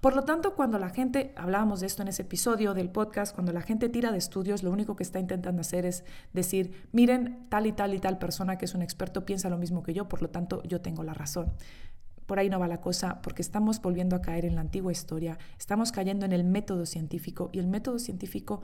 Por 0.00 0.16
lo 0.16 0.24
tanto, 0.24 0.54
cuando 0.54 0.78
la 0.78 0.88
gente, 0.88 1.34
hablábamos 1.36 1.80
de 1.80 1.86
esto 1.86 2.00
en 2.00 2.08
ese 2.08 2.22
episodio 2.22 2.72
del 2.72 2.90
podcast, 2.90 3.34
cuando 3.34 3.52
la 3.52 3.60
gente 3.60 3.90
tira 3.90 4.10
de 4.12 4.18
estudios, 4.18 4.62
lo 4.62 4.70
único 4.70 4.96
que 4.96 5.02
está 5.02 5.20
intentando 5.20 5.60
hacer 5.60 5.84
es 5.84 6.04
decir, 6.32 6.88
miren, 6.92 7.46
tal 7.50 7.66
y 7.66 7.72
tal 7.72 7.92
y 7.92 7.98
tal 7.98 8.18
persona 8.18 8.56
que 8.56 8.64
es 8.64 8.74
un 8.74 8.80
experto 8.80 9.26
piensa 9.26 9.50
lo 9.50 9.58
mismo 9.58 9.82
que 9.82 9.92
yo, 9.92 10.08
por 10.08 10.22
lo 10.22 10.30
tanto, 10.30 10.62
yo 10.62 10.80
tengo 10.80 11.04
la 11.04 11.12
razón. 11.12 11.52
Por 12.24 12.38
ahí 12.38 12.48
no 12.48 12.58
va 12.58 12.68
la 12.68 12.80
cosa 12.80 13.20
porque 13.20 13.42
estamos 13.42 13.82
volviendo 13.82 14.16
a 14.16 14.22
caer 14.22 14.46
en 14.46 14.54
la 14.54 14.62
antigua 14.62 14.90
historia, 14.90 15.38
estamos 15.58 15.92
cayendo 15.92 16.24
en 16.24 16.32
el 16.32 16.44
método 16.44 16.86
científico 16.86 17.50
y 17.52 17.58
el 17.58 17.66
método 17.66 17.98
científico 17.98 18.62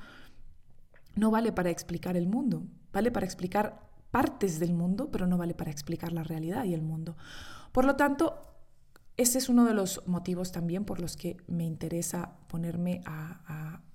no 1.14 1.30
vale 1.30 1.52
para 1.52 1.70
explicar 1.70 2.16
el 2.16 2.26
mundo, 2.26 2.62
vale 2.92 3.10
para 3.10 3.26
explicar 3.26 3.88
partes 4.10 4.58
del 4.58 4.72
mundo, 4.72 5.10
pero 5.10 5.26
no 5.26 5.38
vale 5.38 5.54
para 5.54 5.70
explicar 5.70 6.12
la 6.12 6.22
realidad 6.22 6.64
y 6.64 6.74
el 6.74 6.82
mundo. 6.82 7.16
Por 7.72 7.84
lo 7.84 7.96
tanto, 7.96 8.50
ese 9.16 9.38
es 9.38 9.48
uno 9.48 9.66
de 9.66 9.74
los 9.74 10.06
motivos 10.06 10.50
también 10.50 10.84
por 10.86 10.98
los 11.00 11.16
que 11.16 11.36
me 11.46 11.64
interesa 11.64 12.38
ponerme 12.48 13.02
a, 13.04 13.36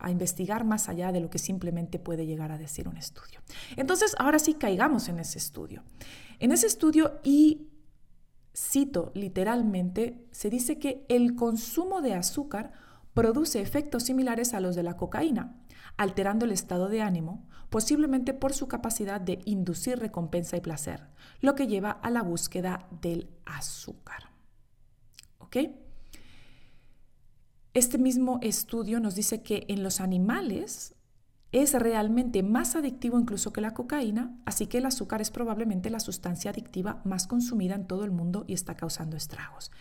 investigar 0.07 0.65
más 0.65 0.87
allá 0.87 1.11
de 1.11 1.19
lo 1.19 1.31
que 1.31 1.39
simplemente 1.39 1.97
puede 1.97 2.27
llegar 2.27 2.51
a 2.51 2.59
decir 2.59 2.87
un 2.87 2.95
estudio. 2.95 3.39
Entonces, 3.75 4.15
ahora 4.19 4.37
sí 4.37 4.53
caigamos 4.53 5.09
en 5.09 5.17
ese 5.17 5.39
estudio. 5.39 5.81
En 6.37 6.51
ese 6.51 6.67
estudio, 6.67 7.19
y 7.23 7.69
cito 8.55 9.11
literalmente, 9.15 10.27
se 10.29 10.51
dice 10.51 10.77
que 10.77 11.07
el 11.09 11.33
consumo 11.33 12.03
de 12.03 12.13
azúcar 12.13 12.71
produce 13.15 13.61
efectos 13.61 14.03
similares 14.03 14.53
a 14.53 14.59
los 14.59 14.75
de 14.75 14.83
la 14.83 14.95
cocaína, 14.95 15.55
alterando 15.97 16.45
el 16.45 16.51
estado 16.51 16.89
de 16.89 17.01
ánimo, 17.01 17.47
posiblemente 17.69 18.33
por 18.33 18.53
su 18.53 18.67
capacidad 18.67 19.19
de 19.21 19.39
inducir 19.45 19.99
recompensa 19.99 20.57
y 20.57 20.61
placer, 20.61 21.07
lo 21.41 21.55
que 21.55 21.67
lleva 21.67 21.91
a 21.91 22.09
la 22.09 22.21
búsqueda 22.21 22.87
del 23.01 23.29
azúcar. 23.45 24.29
¿Ok? 25.39 25.57
Este 27.73 27.97
mismo 27.97 28.39
estudio 28.41 28.99
nos 28.99 29.15
dice 29.15 29.41
que 29.41 29.65
en 29.67 29.83
los 29.83 29.99
animales 29.99 30.95
es 31.51 31.73
realmente 31.73 32.43
más 32.43 32.75
adictivo 32.75 33.19
incluso 33.19 33.53
que 33.53 33.61
la 33.61 33.73
cocaína, 33.73 34.37
así 34.45 34.67
que 34.67 34.79
el 34.79 34.85
azúcar 34.85 35.21
es 35.21 35.31
probablemente 35.31 35.89
la 35.89 35.99
sustancia 35.99 36.51
adictiva 36.51 37.01
más 37.05 37.27
consumida 37.27 37.75
en 37.75 37.87
todo 37.87 38.03
el 38.03 38.11
mundo 38.11 38.43
y 38.47 38.53
está 38.53 38.75
causando 38.75 39.15
estragos. 39.15 39.71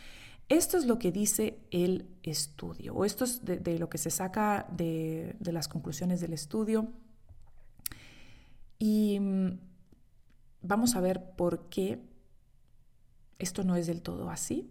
Esto 0.49 0.77
es 0.77 0.87
lo 0.87 0.99
que 0.99 1.11
dice 1.11 1.59
el 1.71 2.07
estudio, 2.23 2.95
o 2.95 3.05
esto 3.05 3.25
es 3.25 3.45
de, 3.45 3.79
lo 3.79 3.89
que 3.89 3.99
se 3.99 4.11
saca 4.11 4.67
de, 4.71 5.37
de, 5.41 5.53
las 5.53 5.69
conclusiones 5.69 6.21
del 6.21 6.35
estudio. 6.35 6.93
Y 8.79 9.19
mm, 9.21 9.59
vamos 10.63 10.97
a 10.97 11.01
ver 11.01 11.31
por 11.37 11.69
qué 11.69 12.03
esto 13.39 13.65
no 13.65 13.77
es 13.77 13.87
del 13.87 14.03
todo 14.03 14.31
así. 14.31 14.71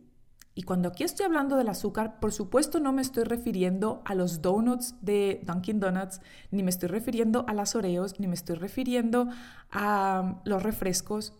Y 0.56 0.63
cuando 0.63 0.89
aquí 0.89 1.03
estoy 1.03 1.25
hablando 1.25 1.58
del 1.58 1.70
azúcar, 1.70 2.20
por 2.20 2.32
supuesto 2.32 2.80
no 2.80 2.94
me 2.94 3.01
estoy 3.01 3.24
refiriendo 3.24 4.03
a 4.06 4.13
los 4.13 4.42
donuts 4.42 4.96
de 5.01 5.42
Dunkin' 5.46 5.80
Donuts, 5.80 6.22
ni 6.51 6.62
me 6.62 6.70
estoy 6.70 6.89
refiriendo 6.89 7.44
a 7.48 7.53
las 7.53 7.75
Oreos, 7.75 8.20
ni 8.20 8.27
me 8.27 8.36
estoy 8.36 8.56
refiriendo 8.56 9.30
a 9.72 10.42
los 10.46 10.62
refrescos. 10.62 11.34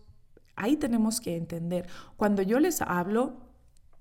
Ahí 0.56 0.76
tenemos 0.76 1.20
que 1.20 1.36
entender. 1.36 1.86
Cuando 2.16 2.42
yo 2.42 2.58
les 2.58 2.82
hablo, 2.82 3.43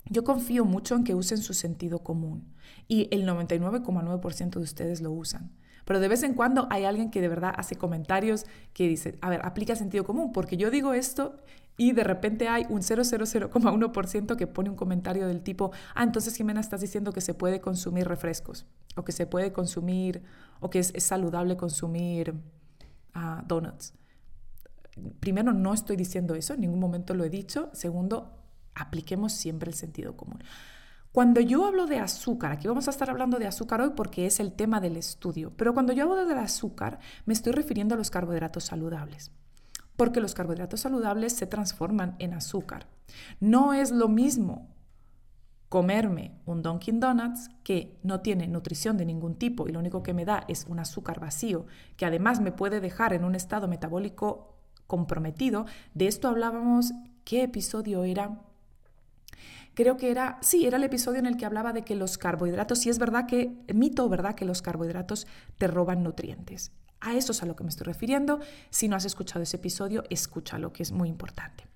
yo 0.09 0.23
confío 0.23 0.65
mucho 0.65 0.95
en 0.95 1.03
que 1.03 1.15
usen 1.15 1.37
su 1.37 1.53
sentido 1.53 1.99
común 1.99 2.53
y 2.87 3.07
el 3.11 3.27
99,9% 3.27 4.49
de 4.51 4.59
ustedes 4.59 5.01
lo 5.01 5.11
usan. 5.11 5.51
Pero 5.85 5.99
de 5.99 6.07
vez 6.07 6.23
en 6.23 6.33
cuando 6.33 6.67
hay 6.69 6.85
alguien 6.85 7.11
que 7.11 7.21
de 7.21 7.27
verdad 7.27 7.53
hace 7.57 7.75
comentarios 7.75 8.45
que 8.73 8.87
dice, 8.87 9.17
a 9.21 9.29
ver, 9.29 9.41
aplica 9.43 9.75
sentido 9.75 10.03
común, 10.03 10.31
porque 10.31 10.57
yo 10.57 10.71
digo 10.71 10.93
esto 10.93 11.37
y 11.77 11.91
de 11.91 12.03
repente 12.03 12.47
hay 12.47 12.65
un 12.69 12.81
0,00,1% 12.81 14.35
que 14.35 14.47
pone 14.47 14.69
un 14.69 14.75
comentario 14.75 15.27
del 15.27 15.41
tipo, 15.41 15.71
ah, 15.95 16.03
entonces 16.03 16.35
Jimena 16.35 16.61
estás 16.61 16.81
diciendo 16.81 17.11
que 17.11 17.21
se 17.21 17.33
puede 17.33 17.59
consumir 17.59 18.07
refrescos 18.07 18.65
o 18.95 19.03
que 19.03 19.11
se 19.11 19.25
puede 19.25 19.51
consumir 19.51 20.21
o 20.59 20.69
que 20.69 20.79
es, 20.79 20.93
saludable 20.99 21.57
consumir 21.57 22.35
ah, 23.13 23.43
donuts. 23.47 23.93
Primero, 25.19 25.53
no 25.53 25.73
estoy 25.73 25.95
diciendo 25.95 26.35
eso, 26.35 26.53
en 26.53 26.61
ningún 26.61 26.79
momento 26.79 27.15
lo 27.15 27.23
he 27.23 27.29
dicho. 27.29 27.71
Segundo, 27.73 28.42
apliquemos 28.75 29.33
siempre 29.33 29.69
el 29.69 29.75
sentido 29.75 30.15
común. 30.15 30.43
Cuando 31.11 31.41
yo 31.41 31.65
hablo 31.65 31.85
de 31.85 31.99
azúcar, 31.99 32.51
aquí 32.51 32.67
vamos 32.67 32.87
a 32.87 32.91
estar 32.91 33.09
hablando 33.09 33.37
de 33.37 33.45
azúcar 33.45 33.81
hoy 33.81 33.91
porque 33.95 34.25
es 34.25 34.39
el 34.39 34.51
tema 34.51 34.81
del 34.81 34.97
estudio, 34.97 35.53
pero 35.55 35.73
cuando 35.73 35.93
yo 35.93 36.03
hablo 36.03 36.25
del 36.25 36.39
azúcar 36.39 36.99
me 37.27 37.33
estoy 37.33 37.53
refiriendo 37.53 37.93
a 37.93 37.99
los 37.99 38.09
carbohidratos 38.09 38.63
saludables, 38.63 39.31
porque 39.95 40.19
los 40.19 40.33
carbohidratos 40.33 40.79
saludables 40.79 41.33
se 41.33 41.45
transforman 41.45 42.15
en 42.17 42.33
azúcar. 42.33 42.87
No 43.39 43.75
es 43.75 43.91
lo 43.91 44.07
mismo 44.07 44.73
comerme 45.69 46.39
un 46.45 46.63
Dunkin' 46.63 46.99
Donuts 46.99 47.49
que 47.63 47.99
no 48.01 48.21
tiene 48.21 48.47
nutrición 48.47 48.97
de 48.97 49.05
ningún 49.05 49.35
tipo 49.35 49.67
y 49.67 49.71
lo 49.71 49.79
único 49.79 50.01
que 50.01 50.13
me 50.15 50.25
da 50.25 50.45
es 50.47 50.65
un 50.67 50.79
azúcar 50.79 51.19
vacío, 51.19 51.67
que 51.95 52.07
además 52.07 52.41
me 52.41 52.51
puede 52.51 52.79
dejar 52.79 53.13
en 53.13 53.23
un 53.23 53.35
estado 53.35 53.67
metabólico 53.67 54.57
comprometido. 54.87 55.65
De 55.93 56.07
esto 56.07 56.27
hablábamos, 56.27 56.91
¿qué 57.23 57.43
episodio 57.43 58.03
era? 58.03 58.39
Creo 59.73 59.97
que 59.97 60.11
era, 60.11 60.37
sí, 60.41 60.65
era 60.65 60.77
el 60.77 60.83
episodio 60.83 61.19
en 61.19 61.25
el 61.25 61.37
que 61.37 61.45
hablaba 61.45 61.73
de 61.73 61.83
que 61.83 61.95
los 61.95 62.17
carbohidratos, 62.17 62.85
y 62.85 62.89
es 62.89 62.99
verdad 62.99 63.27
que, 63.27 63.63
mito, 63.73 64.07
¿verdad? 64.09 64.35
Que 64.35 64.45
los 64.45 64.61
carbohidratos 64.61 65.27
te 65.57 65.67
roban 65.67 66.03
nutrientes. 66.03 66.71
A 66.99 67.15
eso 67.15 67.33
es 67.33 67.43
a 67.43 67.45
lo 67.45 67.55
que 67.55 67.63
me 67.63 67.69
estoy 67.69 67.85
refiriendo. 67.85 68.39
Si 68.69 68.87
no 68.87 68.95
has 68.95 69.05
escuchado 69.05 69.43
ese 69.43 69.57
episodio, 69.57 70.03
escúchalo, 70.09 70.71
que 70.71 70.83
es 70.83 70.91
muy 70.91 71.09
importante. 71.09 71.67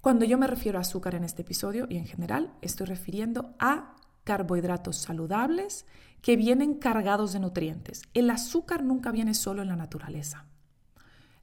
Cuando 0.00 0.24
yo 0.24 0.38
me 0.38 0.46
refiero 0.46 0.78
a 0.78 0.82
azúcar 0.82 1.14
en 1.14 1.24
este 1.24 1.42
episodio 1.42 1.86
y 1.90 1.96
en 1.96 2.06
general, 2.06 2.54
estoy 2.62 2.86
refiriendo 2.86 3.54
a 3.58 3.96
carbohidratos 4.24 4.96
saludables 4.96 5.84
que 6.22 6.36
vienen 6.36 6.74
cargados 6.74 7.32
de 7.32 7.40
nutrientes. 7.40 8.02
El 8.14 8.30
azúcar 8.30 8.82
nunca 8.82 9.12
viene 9.12 9.34
solo 9.34 9.62
en 9.62 9.68
la 9.68 9.76
naturaleza. 9.76 10.46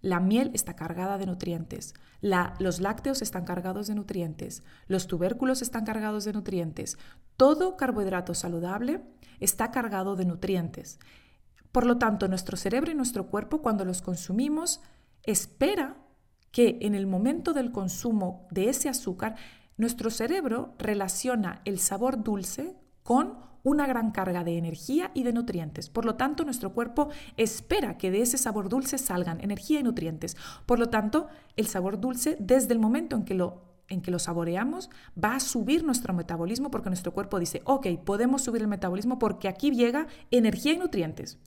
La 0.03 0.19
miel 0.19 0.51
está 0.53 0.75
cargada 0.75 1.17
de 1.17 1.25
nutrientes, 1.25 1.93
los 2.59 2.81
lácteos 2.81 3.21
están 3.21 3.45
cargados 3.45 3.87
de 3.87 3.95
nutrientes, 3.95 4.61
los 4.87 5.07
tubérculos 5.07 5.61
están 5.61 5.85
cargados 5.85 6.25
de 6.25 6.33
nutrientes. 6.33 6.97
Todo 7.37 7.77
carbohidrato 7.77 8.33
saludable 8.33 9.01
está 9.39 9.71
cargado 9.71 10.17
de 10.17 10.25
nutrientes. 10.25 10.99
Por 11.71 11.85
lo 11.85 11.99
tanto, 11.99 12.27
nuestro 12.27 12.57
cerebro 12.57 12.91
y 12.91 12.95
nuestro 12.95 13.27
cuerpo 13.27 13.61
cuando 13.61 13.85
los 13.85 14.01
consumimos 14.01 14.81
espera 15.23 15.95
que 16.51 16.79
en 16.81 16.95
el 16.95 17.07
momento 17.07 17.53
del 17.53 17.71
consumo 17.71 18.45
de 18.51 18.67
ese 18.67 18.89
azúcar, 18.89 19.37
nuestro 19.77 20.09
cerebro 20.09 20.75
relaciona 20.79 21.61
el 21.63 21.79
sabor 21.79 22.21
dulce 22.23 22.75
con 23.03 23.37
una 23.63 23.87
gran 23.87 24.11
carga 24.11 24.43
de 24.43 24.57
energía 24.57 25.11
y 25.13 25.23
de 25.23 25.33
nutrientes. 25.33 25.89
Por 25.89 26.05
lo 26.05 26.15
tanto, 26.15 26.43
nuestro 26.43 26.73
cuerpo 26.73 27.09
espera 27.37 27.97
que 27.97 28.11
de 28.11 28.21
ese 28.21 28.37
sabor 28.37 28.69
dulce 28.69 28.97
salgan 28.97 29.41
energía 29.41 29.79
y 29.79 29.83
nutrientes. 29.83 30.35
Por 30.65 30.79
lo 30.79 30.89
tanto, 30.89 31.27
el 31.55 31.67
sabor 31.67 31.99
dulce, 31.99 32.37
desde 32.39 32.73
el 32.73 32.79
momento 32.79 33.15
en 33.15 33.23
que 33.23 33.35
lo 33.35 33.73
en 33.89 34.01
que 34.01 34.11
lo 34.11 34.17
saboreamos, 34.17 34.89
va 35.21 35.35
a 35.35 35.39
subir 35.39 35.83
nuestro 35.83 36.13
metabolismo 36.13 36.71
porque 36.71 36.89
nuestro 36.89 37.13
cuerpo 37.13 37.37
dice, 37.37 37.61
ok, 37.65 37.87
podemos 38.03 38.41
subir 38.41 38.61
el 38.61 38.67
metabolismo 38.67 39.19
porque 39.19 39.47
aquí 39.47 39.71
llega 39.71 40.07
energía 40.31 40.73
y 40.73 40.77
nutrientes. 40.77 41.37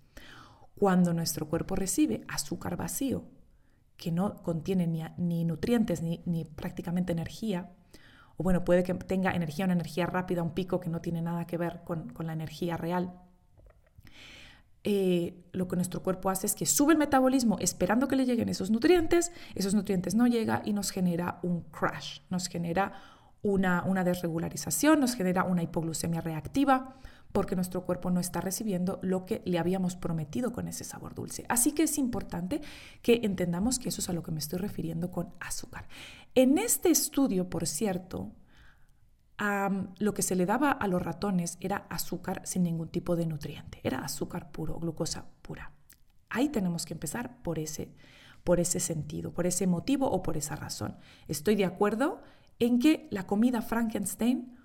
Cuando 0.78 1.14
nuestro 1.14 1.48
cuerpo 1.48 1.74
recibe 1.74 2.24
azúcar 2.28 2.76
vacío, 2.76 3.24
que 3.96 4.12
no 4.12 4.42
contiene 4.42 4.86
ni, 4.86 5.02
ni 5.16 5.44
nutrientes 5.44 6.02
ni, 6.02 6.22
ni 6.26 6.44
prácticamente 6.44 7.12
energía, 7.12 7.72
o 8.36 8.42
bueno, 8.42 8.64
puede 8.64 8.82
que 8.82 8.94
tenga 8.94 9.32
energía, 9.32 9.64
una 9.64 9.74
energía 9.74 10.06
rápida, 10.06 10.42
un 10.42 10.52
pico 10.52 10.80
que 10.80 10.90
no 10.90 11.00
tiene 11.00 11.22
nada 11.22 11.46
que 11.46 11.56
ver 11.56 11.82
con, 11.84 12.12
la 12.18 12.32
energía 12.32 12.76
real. 12.76 13.14
Eh, 14.84 15.42
lo 15.52 15.66
que 15.66 15.76
nuestro 15.76 16.02
cuerpo 16.02 16.30
hace 16.30 16.46
es 16.46 16.54
que 16.54 16.66
sube 16.66 16.92
el 16.92 16.98
metabolismo 16.98 17.56
esperando 17.60 18.06
que 18.06 18.14
le 18.14 18.24
lleguen 18.24 18.48
esos 18.48 18.70
nutrientes, 18.70 19.32
esos 19.54 19.74
nutrientes 19.74 20.14
no 20.14 20.26
llegan 20.26 20.62
y 20.64 20.72
nos 20.72 20.90
genera 20.90 21.40
un 21.42 21.62
crash, 21.62 22.20
nos 22.30 22.46
genera 22.46 22.92
una, 23.42 23.82
una 23.84 24.04
desregularización, 24.04 25.00
nos 25.00 25.14
genera 25.14 25.44
una 25.44 25.62
hipoglucemia 25.62 26.20
reactiva, 26.20 26.96
porque 27.32 27.54
nuestro 27.54 27.84
cuerpo 27.84 28.10
no 28.10 28.20
está 28.20 28.40
recibiendo 28.40 28.98
lo 29.02 29.26
que 29.26 29.42
le 29.44 29.58
habíamos 29.58 29.96
prometido 29.96 30.52
con 30.52 30.68
ese 30.68 30.84
sabor 30.84 31.14
dulce. 31.14 31.44
Así 31.48 31.72
que 31.72 31.82
es 31.82 31.98
importante 31.98 32.60
que 33.02 33.20
entendamos 33.24 33.78
que 33.78 33.88
eso 33.88 34.00
es 34.00 34.08
a 34.08 34.12
lo 34.12 34.22
que 34.22 34.32
me 34.32 34.38
estoy 34.38 34.58
refiriendo 34.58 35.10
con 35.10 35.34
azúcar. 35.40 35.86
En 36.36 36.58
este 36.58 36.90
estudio, 36.90 37.48
por 37.48 37.66
cierto, 37.66 38.30
lo 39.98 40.12
que 40.12 40.20
se 40.20 40.36
le 40.36 40.44
daba 40.44 40.70
a 40.70 40.86
los 40.86 41.00
ratones 41.00 41.56
era 41.60 41.86
azúcar 41.88 42.42
sin 42.44 42.62
ningún 42.62 42.90
tipo 42.90 43.16
de 43.16 43.24
nutriente, 43.24 43.80
era 43.82 44.00
azúcar 44.00 44.52
puro, 44.52 44.78
glucosa 44.78 45.30
pura. 45.40 45.72
Ahí 46.28 46.50
tenemos 46.50 46.84
que 46.84 46.92
empezar 46.92 47.42
por 47.42 47.58
ese, 47.58 47.90
por 48.44 48.60
ese 48.60 48.80
sentido, 48.80 49.32
por 49.32 49.46
ese 49.46 49.66
motivo 49.66 50.10
o 50.10 50.22
por 50.22 50.36
esa 50.36 50.56
razón. 50.56 50.98
Estoy 51.26 51.56
de 51.56 51.64
acuerdo 51.64 52.20
en 52.58 52.80
que 52.80 53.08
la 53.10 53.26
comida 53.26 53.62
Frankenstein 53.62 54.58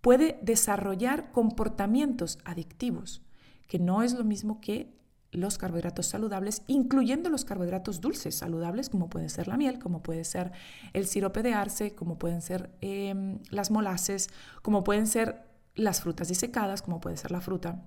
puede 0.00 0.38
desarrollar 0.40 1.30
comportamientos 1.30 2.38
adictivos, 2.46 3.22
que 3.66 3.78
no 3.78 4.02
es 4.02 4.14
lo 4.14 4.24
mismo 4.24 4.62
que 4.62 4.97
los 5.30 5.58
carbohidratos 5.58 6.06
saludables, 6.06 6.62
incluyendo 6.66 7.28
los 7.28 7.44
carbohidratos 7.44 8.00
dulces 8.00 8.34
saludables, 8.34 8.88
como 8.88 9.10
puede 9.10 9.28
ser 9.28 9.46
la 9.48 9.56
miel, 9.56 9.78
como 9.78 10.02
puede 10.02 10.24
ser 10.24 10.52
el 10.94 11.06
sirope 11.06 11.42
de 11.42 11.54
arce, 11.54 11.94
como 11.94 12.18
pueden 12.18 12.40
ser 12.40 12.70
em, 12.80 13.38
las 13.50 13.70
molases, 13.70 14.30
como 14.62 14.84
pueden 14.84 15.06
ser 15.06 15.46
las 15.74 16.00
frutas 16.00 16.28
disecadas, 16.28 16.82
como 16.82 17.00
puede 17.00 17.16
ser 17.16 17.30
la 17.30 17.40
fruta, 17.40 17.82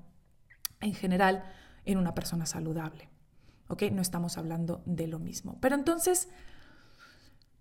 en 0.79 0.93
general, 0.93 1.43
en 1.85 1.97
una 1.97 2.13
persona 2.13 2.45
saludable. 2.45 3.09
¿Ok? 3.67 3.83
No 3.91 4.01
estamos 4.01 4.37
hablando 4.37 4.83
de 4.85 5.07
lo 5.07 5.17
mismo. 5.17 5.57
Pero 5.61 5.75
entonces, 5.75 6.29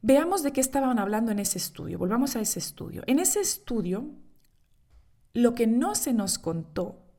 veamos 0.02 0.42
de 0.42 0.52
qué 0.52 0.60
estaban 0.60 0.98
hablando 0.98 1.32
en 1.32 1.38
ese 1.38 1.58
estudio. 1.58 1.98
Volvamos 1.98 2.36
a 2.36 2.40
ese 2.40 2.58
estudio. 2.58 3.02
En 3.06 3.18
ese 3.18 3.40
estudio, 3.40 4.10
lo 5.32 5.54
que 5.54 5.66
no 5.66 5.94
se 5.94 6.12
nos 6.12 6.38
contó 6.38 7.09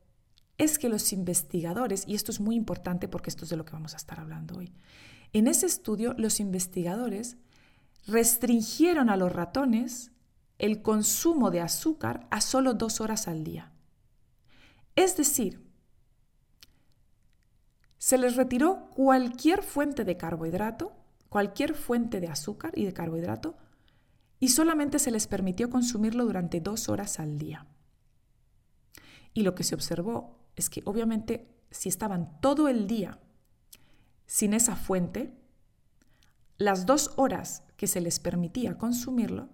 es 0.62 0.78
que 0.78 0.88
los 0.88 1.12
investigadores, 1.12 2.04
y 2.06 2.14
esto 2.14 2.30
es 2.30 2.40
muy 2.40 2.54
importante 2.54 3.08
porque 3.08 3.30
esto 3.30 3.44
es 3.44 3.50
de 3.50 3.56
lo 3.56 3.64
que 3.64 3.72
vamos 3.72 3.94
a 3.94 3.96
estar 3.96 4.20
hablando 4.20 4.58
hoy, 4.58 4.72
en 5.32 5.46
ese 5.48 5.66
estudio 5.66 6.14
los 6.16 6.40
investigadores 6.40 7.36
restringieron 8.06 9.10
a 9.10 9.16
los 9.16 9.32
ratones 9.32 10.12
el 10.58 10.82
consumo 10.82 11.50
de 11.50 11.60
azúcar 11.60 12.26
a 12.30 12.40
solo 12.40 12.74
dos 12.74 13.00
horas 13.00 13.26
al 13.26 13.42
día. 13.42 13.72
Es 14.94 15.16
decir, 15.16 15.64
se 17.98 18.18
les 18.18 18.36
retiró 18.36 18.90
cualquier 18.90 19.62
fuente 19.62 20.04
de 20.04 20.16
carbohidrato, 20.16 20.92
cualquier 21.28 21.74
fuente 21.74 22.20
de 22.20 22.28
azúcar 22.28 22.72
y 22.76 22.84
de 22.84 22.92
carbohidrato, 22.92 23.56
y 24.38 24.48
solamente 24.48 24.98
se 24.98 25.10
les 25.10 25.26
permitió 25.26 25.70
consumirlo 25.70 26.24
durante 26.24 26.60
dos 26.60 26.88
horas 26.88 27.18
al 27.20 27.38
día. 27.38 27.66
Y 29.32 29.42
lo 29.42 29.54
que 29.54 29.64
se 29.64 29.74
observó 29.74 30.41
es 30.56 30.70
que 30.70 30.82
obviamente 30.84 31.48
si 31.70 31.88
estaban 31.88 32.40
todo 32.40 32.68
el 32.68 32.86
día 32.86 33.18
sin 34.26 34.54
esa 34.54 34.76
fuente, 34.76 35.34
las 36.58 36.86
dos 36.86 37.12
horas 37.16 37.64
que 37.76 37.86
se 37.86 38.00
les 38.00 38.20
permitía 38.20 38.78
consumirlo, 38.78 39.50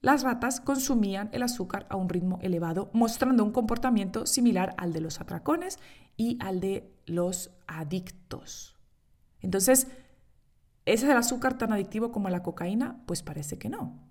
las 0.00 0.22
ratas 0.22 0.60
consumían 0.60 1.28
el 1.32 1.42
azúcar 1.42 1.86
a 1.90 1.96
un 1.96 2.08
ritmo 2.08 2.38
elevado, 2.40 2.90
mostrando 2.92 3.44
un 3.44 3.52
comportamiento 3.52 4.26
similar 4.26 4.74
al 4.78 4.92
de 4.92 5.00
los 5.00 5.20
atracones 5.20 5.78
y 6.16 6.38
al 6.40 6.60
de 6.60 6.92
los 7.06 7.50
adictos. 7.66 8.76
Entonces, 9.40 9.88
¿es 10.84 11.02
el 11.02 11.16
azúcar 11.16 11.58
tan 11.58 11.72
adictivo 11.72 12.12
como 12.12 12.28
la 12.28 12.42
cocaína? 12.42 13.02
Pues 13.06 13.22
parece 13.22 13.58
que 13.58 13.68
no. 13.68 14.08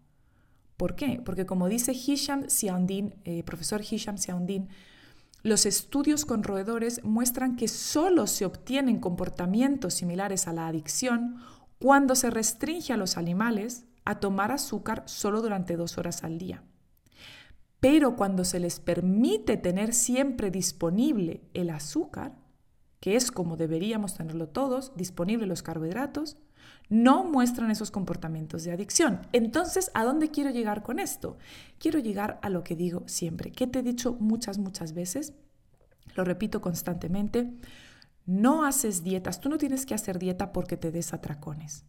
¿Por 0.76 0.96
qué? 0.96 1.22
Porque 1.24 1.46
como 1.46 1.70
dice 1.70 1.94
Hisham 1.94 2.50
Siaundin, 2.50 3.16
eh, 3.24 3.44
profesor 3.44 3.82
Hisham 3.82 4.18
Siaundin, 4.18 4.70
los 5.44 5.66
estudios 5.66 6.26
con 6.26 6.44
roedores 6.44 7.04
muestran 7.04 7.56
que 7.56 7.68
solo 7.68 8.28
se 8.28 8.46
obtienen 8.46 9.00
comportamientos 9.00 9.94
similares 9.94 10.48
a 10.48 10.54
la 10.54 10.68
adicción 10.68 11.38
cuando 11.80 12.16
se 12.16 12.30
restringe 12.30 12.94
a 12.94 12.98
los 12.98 13.18
animales 13.18 13.86
a 14.04 14.20
tomar 14.20 14.52
azúcar 14.52 15.04
solo 15.06 15.42
durante 15.42 15.76
dos 15.76 15.98
horas 15.98 16.24
al 16.24 16.38
día. 16.38 16.64
Pero 17.80 18.16
cuando 18.16 18.44
se 18.44 18.60
les 18.60 18.80
permite 18.80 19.58
tener 19.58 19.94
siempre 19.94 20.50
disponible 20.50 21.44
el 21.54 21.70
azúcar, 21.70 22.36
que 23.00 23.16
es 23.16 23.32
como 23.32 23.58
deberíamos 23.58 24.16
tenerlo 24.16 24.48
todos, 24.48 24.94
disponible 24.96 25.46
los 25.46 25.62
carbohidratos, 25.62 26.38
no 26.90 27.24
muestran 27.24 27.72
esos 27.72 27.92
comportamientos 27.92 28.64
de 28.64 28.72
adicción. 28.72 29.22
Entonces, 29.34 29.92
¿a 29.94 30.04
dónde 30.04 30.32
quiero 30.32 30.52
llegar 30.52 30.84
con 30.84 31.00
esto? 31.00 31.38
Quiero 31.80 32.00
llegar 32.00 32.40
a 32.42 32.50
lo 32.50 32.64
que 32.64 32.76
digo 32.76 33.04
siempre, 33.08 33.52
que 33.52 33.68
te 33.68 33.80
he 33.80 33.84
dicho 33.84 34.16
muchas, 34.20 34.58
muchas 34.58 34.94
veces, 34.94 35.34
lo 36.16 36.24
repito 36.24 36.62
constantemente, 36.62 37.52
no 38.26 38.66
haces 38.66 39.04
dietas, 39.04 39.40
tú 39.40 39.50
no 39.50 39.58
tienes 39.58 39.86
que 39.86 39.94
hacer 39.94 40.20
dieta 40.20 40.54
porque 40.54 40.78
te 40.78 40.92
des 40.92 41.14
atracones, 41.14 41.86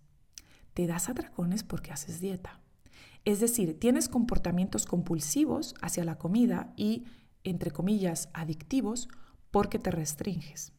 te 0.75 0.87
das 0.87 1.09
atracones 1.09 1.63
porque 1.63 1.93
haces 1.93 2.21
dieta. 2.21 2.61
Es 3.25 3.41
decir, 3.41 3.79
tienes 3.79 4.09
comportamientos 4.09 4.87
compulsivos 4.87 5.75
hacia 5.83 6.05
la 6.05 6.19
comida 6.19 6.73
y, 6.77 7.05
entre 7.45 7.71
comillas, 7.71 8.31
adictivos 8.33 9.09
porque 9.51 9.79
te 9.79 9.91
restringes 9.91 10.73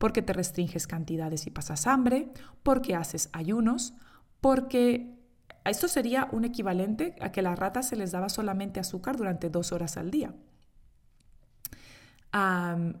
porque 0.00 0.22
te 0.22 0.32
restringes 0.32 0.86
cantidades 0.86 1.46
y 1.46 1.50
pasas 1.50 1.86
hambre, 1.86 2.32
porque 2.62 2.96
haces 2.96 3.28
ayunos, 3.34 3.92
porque 4.40 5.14
esto 5.66 5.88
sería 5.88 6.26
un 6.32 6.46
equivalente 6.46 7.16
a 7.20 7.32
que 7.32 7.42
las 7.42 7.58
ratas 7.58 7.88
se 7.88 7.96
les 7.96 8.10
daba 8.10 8.30
solamente 8.30 8.80
azúcar 8.80 9.18
durante 9.18 9.50
dos 9.50 9.72
horas 9.72 9.98
al 9.98 10.10
día. 10.10 10.34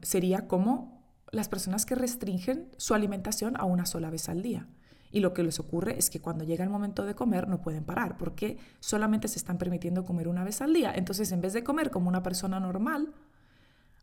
sería 0.02 0.46
como 0.46 1.02
las 1.32 1.48
personas 1.48 1.86
que 1.86 1.94
restringen 1.94 2.68
su 2.76 2.92
alimentación 2.92 3.56
a 3.56 3.64
una 3.64 3.86
sola 3.86 4.10
vez 4.10 4.28
al 4.28 4.42
día. 4.42 4.68
Y 5.10 5.20
lo 5.20 5.32
que 5.32 5.42
les 5.42 5.58
ocurre 5.58 5.96
es 5.96 6.10
que 6.10 6.20
cuando 6.20 6.44
llega 6.44 6.64
el 6.64 6.70
momento 6.70 7.06
de 7.06 7.14
comer 7.14 7.48
no 7.48 7.62
pueden 7.62 7.84
parar 7.84 8.18
porque 8.18 8.58
solamente 8.78 9.26
se 9.26 9.38
están 9.38 9.56
permitiendo 9.56 10.04
comer 10.04 10.28
una 10.28 10.44
vez 10.44 10.60
al 10.60 10.74
día. 10.74 10.92
Entonces, 10.94 11.32
en 11.32 11.40
vez 11.40 11.54
de 11.54 11.64
comer 11.64 11.90
como 11.90 12.10
una 12.10 12.22
persona 12.22 12.60
normal, 12.60 13.14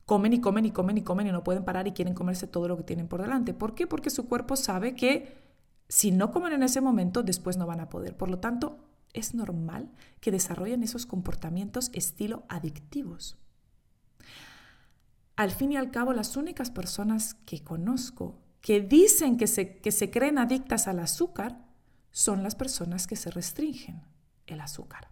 comen 0.07 0.31
y 0.31 0.39
comen 0.39 0.65
y 0.65 0.71
comen 0.71 0.97
y 0.97 1.01
comen 1.01 1.27
y 1.27 1.31
no 1.33 1.43
pueden 1.43 1.65
parar 1.65 1.85
y 1.85 1.91
quieren 1.91 2.13
comerse 2.13 2.47
todo 2.47 2.69
lo 2.69 2.77
que 2.77 2.83
tienen 2.83 3.09
por 3.09 3.21
delante. 3.21 3.53
¿Por 3.53 3.75
qué? 3.75 3.87
Porque 3.87 4.09
su 4.09 4.25
cuerpo 4.27 4.55
sabe 4.55 4.95
que 4.95 5.37
si 5.89 6.11
no 6.11 6.31
comen 6.31 6.53
en 6.53 6.63
ese 6.63 6.79
momento, 6.79 7.23
después 7.23 7.57
no 7.57 7.67
van 7.67 7.81
a 7.81 7.89
poder. 7.89 8.15
Por 8.15 8.29
lo 8.29 8.39
tanto, 8.39 8.79
es 9.11 9.35
normal 9.35 9.91
que 10.21 10.31
desarrollen 10.31 10.81
esos 10.81 11.05
comportamientos 11.05 11.91
estilo 11.93 12.45
adictivos. 12.47 13.37
Al 15.35 15.51
fin 15.51 15.73
y 15.73 15.75
al 15.77 15.91
cabo, 15.91 16.13
las 16.13 16.37
únicas 16.37 16.71
personas 16.71 17.33
que 17.45 17.61
conozco 17.61 18.39
que 18.61 18.79
dicen 18.79 19.35
que 19.35 19.47
se, 19.47 19.79
que 19.79 19.91
se 19.91 20.09
creen 20.09 20.37
adictas 20.37 20.87
al 20.87 20.99
azúcar 20.99 21.65
son 22.11 22.43
las 22.43 22.55
personas 22.55 23.07
que 23.07 23.17
se 23.17 23.29
restringen 23.29 24.03
el 24.45 24.61
azúcar. 24.61 25.09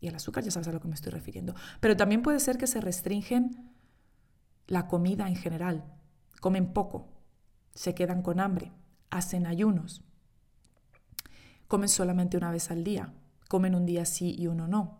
Y 0.00 0.08
el 0.08 0.14
azúcar 0.14 0.44
ya 0.44 0.50
sabes 0.50 0.68
a 0.68 0.72
lo 0.72 0.80
que 0.80 0.88
me 0.88 0.94
estoy 0.94 1.12
refiriendo. 1.12 1.54
Pero 1.80 1.96
también 1.96 2.20
puede 2.20 2.40
ser 2.40 2.58
que 2.58 2.66
se 2.66 2.82
restringen 2.82 3.73
la 4.66 4.86
comida 4.86 5.28
en 5.28 5.36
general. 5.36 5.84
Comen 6.40 6.72
poco, 6.72 7.08
se 7.74 7.94
quedan 7.94 8.22
con 8.22 8.40
hambre, 8.40 8.72
hacen 9.10 9.46
ayunos, 9.46 10.02
comen 11.68 11.88
solamente 11.88 12.36
una 12.36 12.50
vez 12.50 12.70
al 12.70 12.84
día, 12.84 13.12
comen 13.48 13.74
un 13.74 13.86
día 13.86 14.04
sí 14.04 14.34
y 14.38 14.46
uno 14.46 14.68
no, 14.68 14.98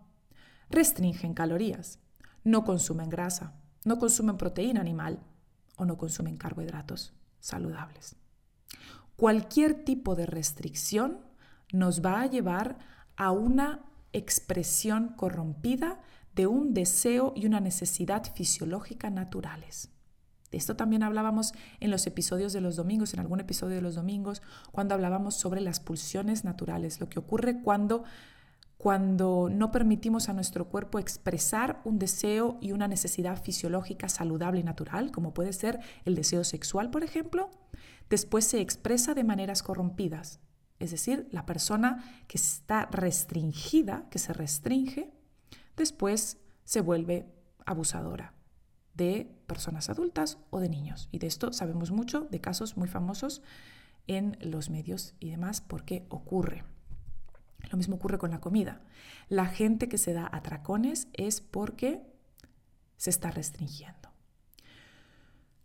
restringen 0.69 1.33
calorías, 1.33 1.99
no 2.43 2.63
consumen 2.63 3.09
grasa, 3.09 3.53
no 3.83 3.97
consumen 3.99 4.37
proteína 4.37 4.81
animal 4.81 5.19
o 5.77 5.85
no 5.85 5.97
consumen 5.97 6.37
carbohidratos 6.37 7.13
saludables. 7.39 8.15
Cualquier 9.15 9.85
tipo 9.85 10.15
de 10.15 10.25
restricción 10.25 11.21
nos 11.71 12.03
va 12.03 12.21
a 12.21 12.27
llevar 12.27 12.77
a 13.15 13.31
una 13.31 13.85
expresión 14.11 15.09
corrompida 15.09 16.01
de 16.35 16.47
un 16.47 16.73
deseo 16.73 17.33
y 17.35 17.45
una 17.45 17.59
necesidad 17.59 18.23
fisiológica 18.33 19.09
naturales. 19.09 19.89
De 20.51 20.57
esto 20.57 20.75
también 20.75 21.03
hablábamos 21.03 21.53
en 21.79 21.91
los 21.91 22.05
episodios 22.07 22.53
de 22.53 22.61
los 22.61 22.75
domingos, 22.75 23.13
en 23.13 23.19
algún 23.19 23.39
episodio 23.39 23.75
de 23.75 23.81
los 23.81 23.95
domingos, 23.95 24.41
cuando 24.71 24.93
hablábamos 24.93 25.35
sobre 25.35 25.61
las 25.61 25.79
pulsiones 25.79 26.43
naturales, 26.43 26.99
lo 26.99 27.09
que 27.09 27.19
ocurre 27.19 27.61
cuando 27.61 28.03
cuando 28.77 29.49
no 29.51 29.71
permitimos 29.71 30.29
a 30.29 30.33
nuestro 30.33 30.69
cuerpo 30.69 30.99
expresar 30.99 31.81
un 31.85 31.97
deseo 31.97 32.59
y 32.61 32.71
una 32.71 32.87
necesidad 32.87 33.41
fisiológica 33.41 34.09
saludable 34.09 34.59
y 34.59 34.63
natural, 34.63 35.11
como 35.11 35.33
puede 35.33 35.53
ser 35.53 35.79
el 36.03 36.13
deseo 36.13 36.43
sexual, 36.43 36.91
por 36.91 37.03
ejemplo, 37.03 37.49
después 38.11 38.45
se 38.45 38.61
expresa 38.61 39.15
de 39.15 39.23
maneras 39.23 39.63
corrompidas. 39.63 40.39
Es 40.77 40.91
decir, 40.91 41.27
la 41.31 41.47
persona 41.47 42.03
que 42.27 42.37
está 42.37 42.85
restringida, 42.91 44.07
que 44.11 44.19
se 44.19 44.33
restringe, 44.33 45.11
después 45.75 46.37
se 46.63 46.81
vuelve 46.81 47.31
abusadora 47.65 48.33
de 48.93 49.29
personas 49.47 49.89
adultas 49.89 50.37
o 50.49 50.59
de 50.59 50.69
niños. 50.69 51.09
Y 51.11 51.19
de 51.19 51.27
esto 51.27 51.53
sabemos 51.53 51.91
mucho, 51.91 52.21
de 52.31 52.41
casos 52.41 52.77
muy 52.77 52.87
famosos 52.87 53.41
en 54.07 54.37
los 54.41 54.69
medios 54.69 55.15
y 55.19 55.29
demás, 55.29 55.61
porque 55.61 56.05
ocurre. 56.09 56.63
Lo 57.71 57.77
mismo 57.77 57.95
ocurre 57.95 58.17
con 58.17 58.31
la 58.31 58.39
comida. 58.39 58.81
La 59.27 59.47
gente 59.47 59.89
que 59.89 59.97
se 59.97 60.13
da 60.13 60.29
atracones 60.31 61.07
es 61.13 61.41
porque 61.41 62.05
se 62.97 63.09
está 63.09 63.31
restringiendo. 63.31 64.09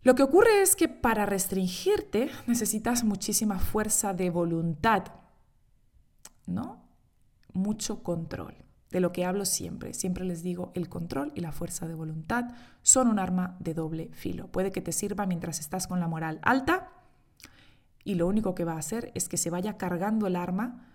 Lo 0.03 0.15
que 0.15 0.23
ocurre 0.23 0.63
es 0.63 0.75
que 0.75 0.87
para 0.87 1.27
restringirte 1.27 2.31
necesitas 2.47 3.03
muchísima 3.03 3.59
fuerza 3.59 4.13
de 4.13 4.31
voluntad, 4.31 5.03
¿no? 6.47 6.89
Mucho 7.53 8.01
control 8.01 8.61
de 8.91 8.99
lo 8.99 9.11
que 9.11 9.25
hablo 9.25 9.45
siempre. 9.45 9.93
Siempre 9.93 10.25
les 10.25 10.43
digo, 10.43 10.71
el 10.75 10.89
control 10.89 11.31
y 11.35 11.41
la 11.41 11.51
fuerza 11.51 11.87
de 11.87 11.95
voluntad 11.95 12.51
son 12.81 13.07
un 13.07 13.19
arma 13.19 13.55
de 13.59 13.73
doble 13.73 14.09
filo. 14.13 14.47
Puede 14.47 14.71
que 14.71 14.81
te 14.81 14.91
sirva 14.91 15.25
mientras 15.25 15.59
estás 15.59 15.87
con 15.87 15.99
la 15.99 16.07
moral 16.07 16.39
alta 16.43 16.91
y 18.03 18.15
lo 18.15 18.27
único 18.27 18.55
que 18.55 18.65
va 18.65 18.73
a 18.73 18.79
hacer 18.79 19.11
es 19.15 19.29
que 19.29 19.37
se 19.37 19.49
vaya 19.49 19.77
cargando 19.77 20.27
el 20.27 20.35
arma 20.35 20.87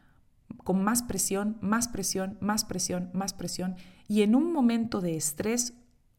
con 0.62 0.82
más 0.84 1.02
presión, 1.02 1.56
más 1.60 1.88
presión, 1.88 2.36
más 2.40 2.64
presión, 2.64 3.10
más 3.12 3.32
presión 3.32 3.76
y 4.08 4.22
en 4.22 4.34
un 4.34 4.52
momento 4.52 5.00
de 5.00 5.16
estrés 5.16 5.74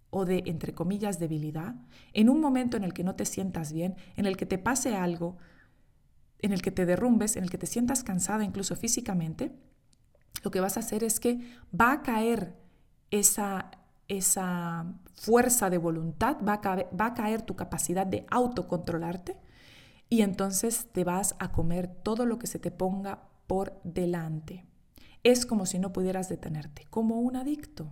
o 0.10 0.26
de, 0.26 0.44
entre 0.46 0.74
comillas, 0.74 1.20
debilidad, 1.20 1.76
en 2.14 2.30
un 2.30 2.40
momento 2.40 2.78
en 2.78 2.84
el 2.84 2.94
que 2.94 3.04
no 3.04 3.16
te 3.16 3.26
sientas 3.26 3.74
bien, 3.74 3.96
en 4.16 4.26
el 4.26 4.38
que 4.38 4.46
te 4.46 4.58
pase 4.58 4.96
algo, 4.96 5.38
en 6.40 6.54
el 6.54 6.62
que 6.62 6.72
te 6.72 6.86
derrumbes, 6.86 7.36
en 7.36 7.44
el 7.44 7.50
que 7.50 7.58
te 7.58 7.66
sientas 7.66 8.04
cansada 8.04 8.44
incluso 8.46 8.76
físicamente, 8.76 9.52
lo 10.44 10.52
que 10.52 10.60
vas 10.60 10.78
a 10.78 10.82
hacer 10.82 11.04
es 11.04 11.20
que 11.20 11.40
va 11.80 11.92
a 11.92 12.02
caer 12.04 12.56
esa, 13.12 13.72
esa 14.08 14.86
fuerza 15.14 15.70
de 15.70 15.78
voluntad, 15.78 16.38
va 16.48 16.54
a, 16.54 16.62
caer, 16.62 16.88
va 17.00 17.08
a 17.08 17.14
caer 17.14 17.42
tu 17.42 17.56
capacidad 17.56 18.06
de 18.06 18.26
autocontrolarte 18.30 19.38
y 20.10 20.22
entonces 20.22 20.88
te 20.92 21.04
vas 21.04 21.36
a 21.40 21.52
comer 21.52 21.88
todo 21.88 22.26
lo 22.26 22.40
que 22.40 22.48
se 22.48 22.60
te 22.60 22.72
ponga 22.72 23.24
por 23.48 23.80
delante. 23.84 24.66
Es 25.24 25.46
como 25.46 25.66
si 25.66 25.80
no 25.80 25.92
pudieras 25.92 26.30
detenerte, 26.30 26.86
como 26.90 27.20
un 27.20 27.36
adicto. 27.36 27.92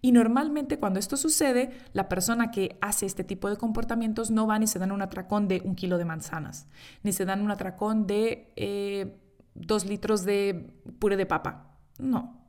Y 0.00 0.12
normalmente 0.12 0.78
cuando 0.78 0.98
esto 0.98 1.16
sucede, 1.16 1.70
la 1.92 2.08
persona 2.08 2.50
que 2.50 2.78
hace 2.80 3.06
este 3.06 3.24
tipo 3.24 3.50
de 3.50 3.56
comportamientos 3.56 4.30
no 4.30 4.46
va 4.46 4.58
ni 4.58 4.66
se 4.66 4.78
dan 4.78 4.92
un 4.92 5.02
atracón 5.02 5.48
de 5.48 5.60
un 5.64 5.74
kilo 5.74 5.98
de 5.98 6.04
manzanas, 6.04 6.68
ni 7.02 7.12
se 7.12 7.24
dan 7.24 7.42
un 7.42 7.50
atracón 7.50 8.06
de 8.06 8.52
eh, 8.56 9.18
dos 9.60 9.84
litros 9.84 10.24
de 10.24 10.72
puré 10.98 11.16
de 11.16 11.26
papa. 11.26 11.76
No. 11.98 12.40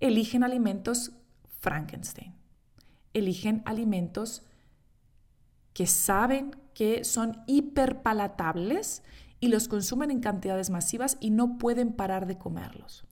Eligen 0.00 0.44
alimentos 0.44 1.12
Frankenstein. 1.60 2.34
Eligen 3.12 3.62
alimentos 3.64 4.42
que 5.72 5.86
saben 5.86 6.56
que 6.74 7.04
son 7.04 7.42
hiperpalatables 7.46 9.02
y 9.40 9.48
los 9.48 9.68
consumen 9.68 10.10
en 10.10 10.20
cantidades 10.20 10.70
masivas 10.70 11.16
y 11.20 11.30
no 11.30 11.58
pueden 11.58 11.92
parar 11.92 12.26
de 12.26 12.38
comerlos. 12.38 13.04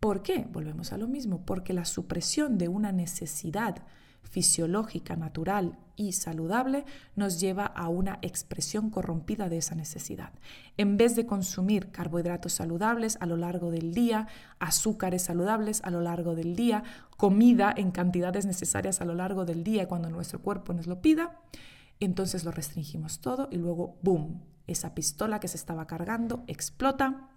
¿Por 0.00 0.22
qué? 0.22 0.48
Volvemos 0.50 0.92
a 0.92 0.98
lo 0.98 1.06
mismo, 1.06 1.46
porque 1.46 1.72
la 1.72 1.84
supresión 1.84 2.58
de 2.58 2.68
una 2.68 2.90
necesidad 2.90 3.84
fisiológica, 4.22 5.16
natural 5.16 5.78
y 5.96 6.12
saludable 6.12 6.84
nos 7.16 7.38
lleva 7.40 7.66
a 7.66 7.88
una 7.88 8.18
expresión 8.22 8.90
corrompida 8.90 9.48
de 9.48 9.58
esa 9.58 9.74
necesidad. 9.74 10.32
En 10.76 10.96
vez 10.96 11.16
de 11.16 11.26
consumir 11.26 11.90
carbohidratos 11.90 12.54
saludables 12.54 13.18
a 13.20 13.26
lo 13.26 13.36
largo 13.36 13.70
del 13.70 13.92
día, 13.92 14.26
azúcares 14.58 15.22
saludables 15.22 15.82
a 15.84 15.90
lo 15.90 16.00
largo 16.00 16.34
del 16.34 16.56
día, 16.56 16.82
comida 17.16 17.72
en 17.76 17.90
cantidades 17.90 18.46
necesarias 18.46 19.00
a 19.00 19.04
lo 19.04 19.14
largo 19.14 19.44
del 19.44 19.64
día 19.64 19.86
cuando 19.86 20.08
nuestro 20.08 20.40
cuerpo 20.40 20.72
nos 20.72 20.86
lo 20.86 21.02
pida, 21.02 21.38
entonces 22.00 22.44
lo 22.44 22.50
restringimos 22.50 23.20
todo 23.20 23.48
y 23.50 23.56
luego, 23.56 23.98
¡boom!, 24.02 24.42
esa 24.66 24.94
pistola 24.94 25.40
que 25.40 25.48
se 25.48 25.56
estaba 25.56 25.86
cargando 25.86 26.44
explota 26.46 27.28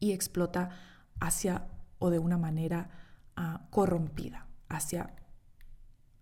y 0.00 0.12
explota 0.12 0.70
hacia 1.20 1.68
o 1.98 2.10
de 2.10 2.18
una 2.18 2.38
manera 2.38 2.90
ah, 3.36 3.66
corrompida, 3.70 4.46
hacia 4.68 5.14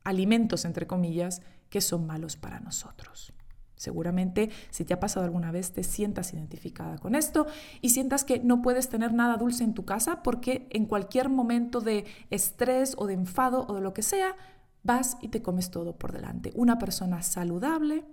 alimentos, 0.06 0.64
entre 0.64 0.86
comillas, 0.86 1.42
que 1.68 1.80
son 1.80 2.06
malos 2.06 2.36
para 2.36 2.60
nosotros. 2.60 3.32
Seguramente 3.74 4.50
si 4.70 4.86
te 4.86 4.94
ha 4.94 5.00
pasado 5.00 5.26
alguna 5.26 5.50
vez 5.50 5.72
te 5.72 5.82
sientas 5.82 6.32
identificada 6.32 6.96
con 6.96 7.14
esto 7.14 7.46
y 7.82 7.90
sientas 7.90 8.24
que 8.24 8.38
no 8.38 8.62
puedes 8.62 8.88
tener 8.88 9.12
nada 9.12 9.36
dulce 9.36 9.64
en 9.64 9.74
tu 9.74 9.84
casa 9.84 10.22
porque 10.22 10.66
en 10.70 10.86
cualquier 10.86 11.28
momento 11.28 11.80
de 11.82 12.06
estrés 12.30 12.94
o 12.96 13.06
de 13.06 13.14
enfado 13.14 13.66
o 13.68 13.74
de 13.74 13.82
lo 13.82 13.92
que 13.92 14.00
sea, 14.00 14.34
vas 14.82 15.18
y 15.20 15.28
te 15.28 15.42
comes 15.42 15.70
todo 15.70 15.98
por 15.98 16.12
delante. 16.12 16.52
Una 16.54 16.78
persona 16.78 17.20
saludable, 17.20 18.04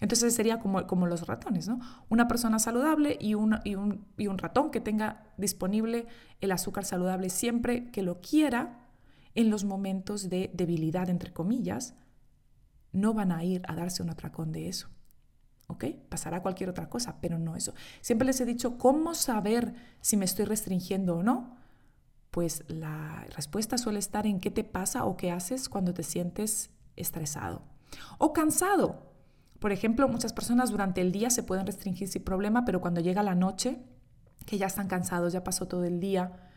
entonces 0.00 0.34
sería 0.34 0.58
como, 0.58 0.84
como 0.88 1.06
los 1.06 1.26
ratones, 1.26 1.68
¿no? 1.68 1.78
Una 2.08 2.26
persona 2.26 2.58
saludable 2.58 3.16
y, 3.20 3.28
y, 3.28 3.34
un, 3.34 4.06
y 4.16 4.26
un 4.26 4.38
ratón 4.38 4.70
que 4.72 4.80
tenga 4.80 5.22
disponible 5.36 6.06
el 6.40 6.50
azúcar 6.50 6.84
saludable 6.84 7.28
siempre 7.28 7.92
que 7.92 8.02
lo 8.02 8.20
quiera 8.20 8.79
en 9.34 9.50
los 9.50 9.64
momentos 9.64 10.28
de 10.28 10.50
debilidad, 10.54 11.08
entre 11.08 11.32
comillas, 11.32 11.94
no 12.92 13.14
van 13.14 13.32
a 13.32 13.44
ir 13.44 13.62
a 13.68 13.74
darse 13.74 14.02
un 14.02 14.10
atracón 14.10 14.52
de 14.52 14.68
eso. 14.68 14.88
¿Ok? 15.68 15.84
Pasará 16.08 16.42
cualquier 16.42 16.68
otra 16.68 16.88
cosa, 16.88 17.20
pero 17.20 17.38
no 17.38 17.54
eso. 17.54 17.74
Siempre 18.00 18.26
les 18.26 18.40
he 18.40 18.44
dicho, 18.44 18.76
¿cómo 18.76 19.14
saber 19.14 19.74
si 20.00 20.16
me 20.16 20.24
estoy 20.24 20.44
restringiendo 20.44 21.18
o 21.18 21.22
no? 21.22 21.56
Pues 22.32 22.64
la 22.68 23.24
respuesta 23.36 23.78
suele 23.78 24.00
estar 24.00 24.26
en 24.26 24.40
qué 24.40 24.50
te 24.50 24.64
pasa 24.64 25.04
o 25.04 25.16
qué 25.16 25.30
haces 25.30 25.68
cuando 25.68 25.94
te 25.94 26.02
sientes 26.02 26.70
estresado 26.96 27.62
o 28.18 28.32
cansado. 28.32 29.10
Por 29.58 29.72
ejemplo, 29.72 30.08
muchas 30.08 30.32
personas 30.32 30.70
durante 30.70 31.00
el 31.00 31.12
día 31.12 31.30
se 31.30 31.42
pueden 31.42 31.66
restringir 31.66 32.08
sin 32.08 32.24
problema, 32.24 32.64
pero 32.64 32.80
cuando 32.80 33.00
llega 33.00 33.22
la 33.22 33.34
noche, 33.34 33.78
que 34.46 34.58
ya 34.58 34.66
están 34.66 34.88
cansados, 34.88 35.32
ya 35.32 35.44
pasó 35.44 35.68
todo 35.68 35.84
el 35.84 36.00
día, 36.00 36.49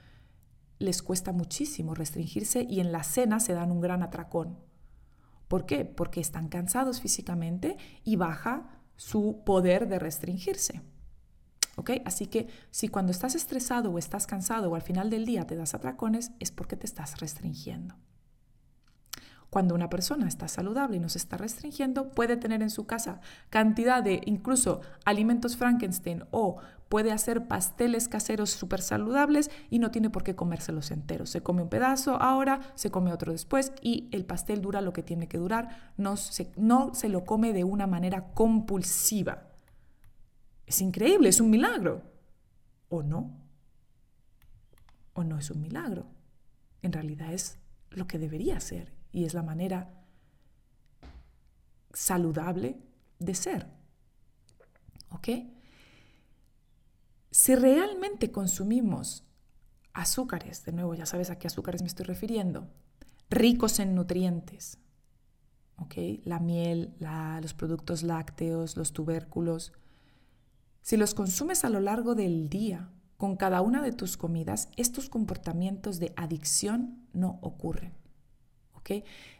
les 0.79 1.01
cuesta 1.01 1.31
muchísimo 1.31 1.93
restringirse 1.93 2.65
y 2.69 2.79
en 2.79 2.91
la 2.91 3.03
cena 3.03 3.39
se 3.39 3.53
dan 3.53 3.71
un 3.71 3.81
gran 3.81 4.03
atracón. 4.03 4.59
¿Por 5.47 5.65
qué? 5.65 5.85
Porque 5.85 6.19
están 6.19 6.49
cansados 6.49 7.01
físicamente 7.01 7.77
y 8.03 8.15
baja 8.15 8.81
su 8.95 9.43
poder 9.45 9.87
de 9.87 9.99
restringirse. 9.99 10.81
¿Ok? 11.75 11.91
Así 12.05 12.27
que 12.27 12.47
si 12.71 12.87
cuando 12.87 13.11
estás 13.11 13.35
estresado 13.35 13.91
o 13.91 13.97
estás 13.97 14.27
cansado 14.27 14.71
o 14.71 14.75
al 14.75 14.81
final 14.81 15.09
del 15.09 15.25
día 15.25 15.47
te 15.47 15.55
das 15.55 15.73
atracones, 15.73 16.31
es 16.39 16.51
porque 16.51 16.75
te 16.75 16.85
estás 16.85 17.19
restringiendo. 17.19 17.95
Cuando 19.53 19.75
una 19.75 19.87
persona 19.87 20.27
está 20.27 20.47
saludable 20.47 20.97
y 20.97 20.99
no 20.99 21.09
se 21.09 21.19
está 21.19 21.37
restringiendo, 21.37 22.09
puede 22.09 22.37
tener 22.37 22.63
en 22.63 22.71
su 22.71 22.87
casa 22.87 23.21
cantidad 23.51 24.01
de 24.01 24.19
incluso 24.25 24.81
alimentos 25.05 25.57
Frankenstein 25.57 26.23
o 26.31 26.57
puede 26.89 27.11
hacer 27.11 27.47
pasteles 27.47 28.07
caseros 28.07 28.49
súper 28.49 28.81
saludables 28.81 29.51
y 29.69 29.77
no 29.77 29.91
tiene 29.91 30.09
por 30.09 30.23
qué 30.23 30.33
comérselos 30.35 30.89
enteros. 30.89 31.29
Se 31.29 31.43
come 31.43 31.61
un 31.61 31.69
pedazo 31.69 32.19
ahora, 32.19 32.61
se 32.73 32.89
come 32.89 33.13
otro 33.13 33.31
después 33.31 33.73
y 33.79 34.09
el 34.11 34.25
pastel 34.25 34.59
dura 34.59 34.81
lo 34.81 34.91
que 34.91 35.03
tiene 35.03 35.27
que 35.27 35.37
durar, 35.37 35.93
no 35.97 36.17
se, 36.17 36.51
no 36.57 36.95
se 36.95 37.07
lo 37.07 37.23
come 37.23 37.53
de 37.53 37.63
una 37.63 37.85
manera 37.85 38.33
compulsiva. 38.33 39.51
Es 40.65 40.81
increíble, 40.81 41.29
es 41.29 41.39
un 41.39 41.51
milagro. 41.51 42.01
¿O 42.89 43.03
no? 43.03 43.37
¿O 45.13 45.23
no 45.23 45.37
es 45.37 45.51
un 45.51 45.61
milagro? 45.61 46.07
En 46.81 46.91
realidad 46.91 47.31
es 47.31 47.59
lo 47.91 48.07
que 48.07 48.17
debería 48.17 48.59
ser 48.59 49.02
y 49.13 49.23
es 49.23 49.33
la 49.33 49.43
manera 49.43 49.89
saludable 51.93 52.77
de 53.19 53.35
ser. 53.35 53.67
¿Ok? 55.09 55.29
Si 57.31 57.55
realmente 57.55 58.31
consumimos 58.31 59.23
azúcares, 59.93 60.65
de 60.65 60.71
nuevo 60.73 60.95
ya 60.95 61.05
sabes 61.05 61.29
a 61.29 61.37
qué 61.37 61.47
azúcares 61.47 61.81
me 61.81 61.87
estoy 61.87 62.05
refiriendo, 62.05 62.67
ricos 63.29 63.79
en 63.79 63.95
nutrientes, 63.95 64.79
¿ok? 65.77 65.95
La 66.25 66.39
miel, 66.39 66.95
los 67.41 67.53
productos 67.53 68.03
lácteos, 68.03 68.75
los 68.75 68.93
tubérculos, 68.93 69.73
si 70.81 70.97
los 70.97 71.13
consumes 71.13 71.63
a 71.63 71.69
lo 71.69 71.79
largo 71.79 72.13
del 72.15 72.49
día, 72.49 72.91
con 73.17 73.37
cada 73.37 73.61
una 73.61 73.81
de 73.81 73.93
tus 73.93 74.17
comidas, 74.17 74.69
estos 74.75 75.09
comportamientos 75.09 75.99
de 75.99 76.13
adicción 76.17 77.07
no 77.13 77.39
ocurren. 77.41 78.02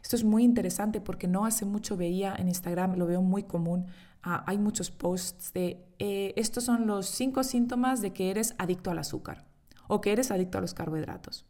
Esto 0.02 0.16
es 0.16 0.24
muy 0.24 0.44
interesante 0.44 1.00
porque 1.00 1.28
no 1.28 1.44
hace 1.44 1.64
mucho 1.64 1.96
veía 1.96 2.34
en 2.36 2.48
Instagram, 2.48 2.96
lo 2.96 3.06
veo 3.06 3.22
muy 3.22 3.44
común, 3.44 3.86
ah, 4.22 4.42
hay 4.46 4.58
muchos 4.58 4.90
posts 4.90 5.52
de 5.52 5.84
eh, 5.98 6.32
estos 6.36 6.64
son 6.64 6.86
los 6.86 7.06
cinco 7.06 7.44
síntomas 7.44 8.00
de 8.00 8.12
que 8.12 8.30
eres 8.30 8.54
adicto 8.58 8.90
al 8.90 8.98
azúcar 8.98 9.44
o 9.86 10.00
que 10.00 10.12
eres 10.12 10.30
adicto 10.30 10.58
a 10.58 10.60
los 10.60 10.74
carbohidratos. 10.74 11.44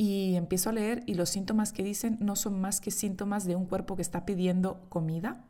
Y 0.00 0.36
empiezo 0.36 0.70
a 0.70 0.72
leer 0.72 1.02
y 1.06 1.14
los 1.14 1.28
síntomas 1.28 1.72
que 1.72 1.82
dicen 1.82 2.18
no 2.20 2.36
son 2.36 2.60
más 2.60 2.80
que 2.80 2.92
síntomas 2.92 3.44
de 3.46 3.56
un 3.56 3.66
cuerpo 3.66 3.96
que 3.96 4.02
está 4.02 4.24
pidiendo 4.24 4.86
comida, 4.88 5.44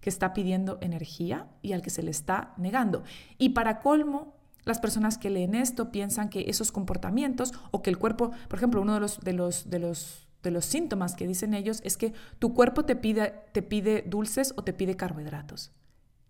que 0.00 0.08
está 0.08 0.32
pidiendo 0.34 0.78
energía 0.80 1.48
y 1.62 1.72
al 1.72 1.82
que 1.82 1.90
se 1.90 2.04
le 2.04 2.12
está 2.12 2.54
negando. 2.58 3.02
Y 3.38 3.50
para 3.50 3.80
colmo, 3.80 4.34
las 4.64 4.78
personas 4.78 5.18
que 5.18 5.30
leen 5.30 5.56
esto 5.56 5.90
piensan 5.90 6.28
que 6.28 6.44
esos 6.48 6.70
comportamientos 6.70 7.52
o 7.72 7.82
que 7.82 7.90
el 7.90 7.98
cuerpo, 7.98 8.30
por 8.48 8.58
ejemplo, 8.58 8.82
uno 8.82 8.94
de 8.94 9.00
los, 9.00 9.18
de 9.20 9.32
los, 9.32 9.68
de 9.68 9.78
los 9.80 10.27
de 10.42 10.50
los 10.50 10.64
síntomas 10.64 11.14
que 11.14 11.26
dicen 11.26 11.54
ellos 11.54 11.80
es 11.84 11.96
que 11.96 12.12
tu 12.38 12.54
cuerpo 12.54 12.84
te 12.84 12.96
pide, 12.96 13.34
te 13.52 13.62
pide 13.62 14.02
dulces 14.06 14.54
o 14.56 14.64
te 14.64 14.72
pide 14.72 14.96
carbohidratos. 14.96 15.72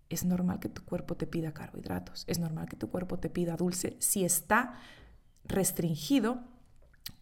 Es 0.09 0.25
normal 0.25 0.59
que 0.59 0.69
tu 0.69 0.83
cuerpo 0.83 1.15
te 1.15 1.27
pida 1.27 1.53
carbohidratos, 1.53 2.23
es 2.27 2.39
normal 2.39 2.67
que 2.67 2.75
tu 2.75 2.89
cuerpo 2.89 3.19
te 3.19 3.29
pida 3.29 3.55
dulce 3.55 3.95
si 3.99 4.25
está 4.25 4.73
restringido 5.45 6.43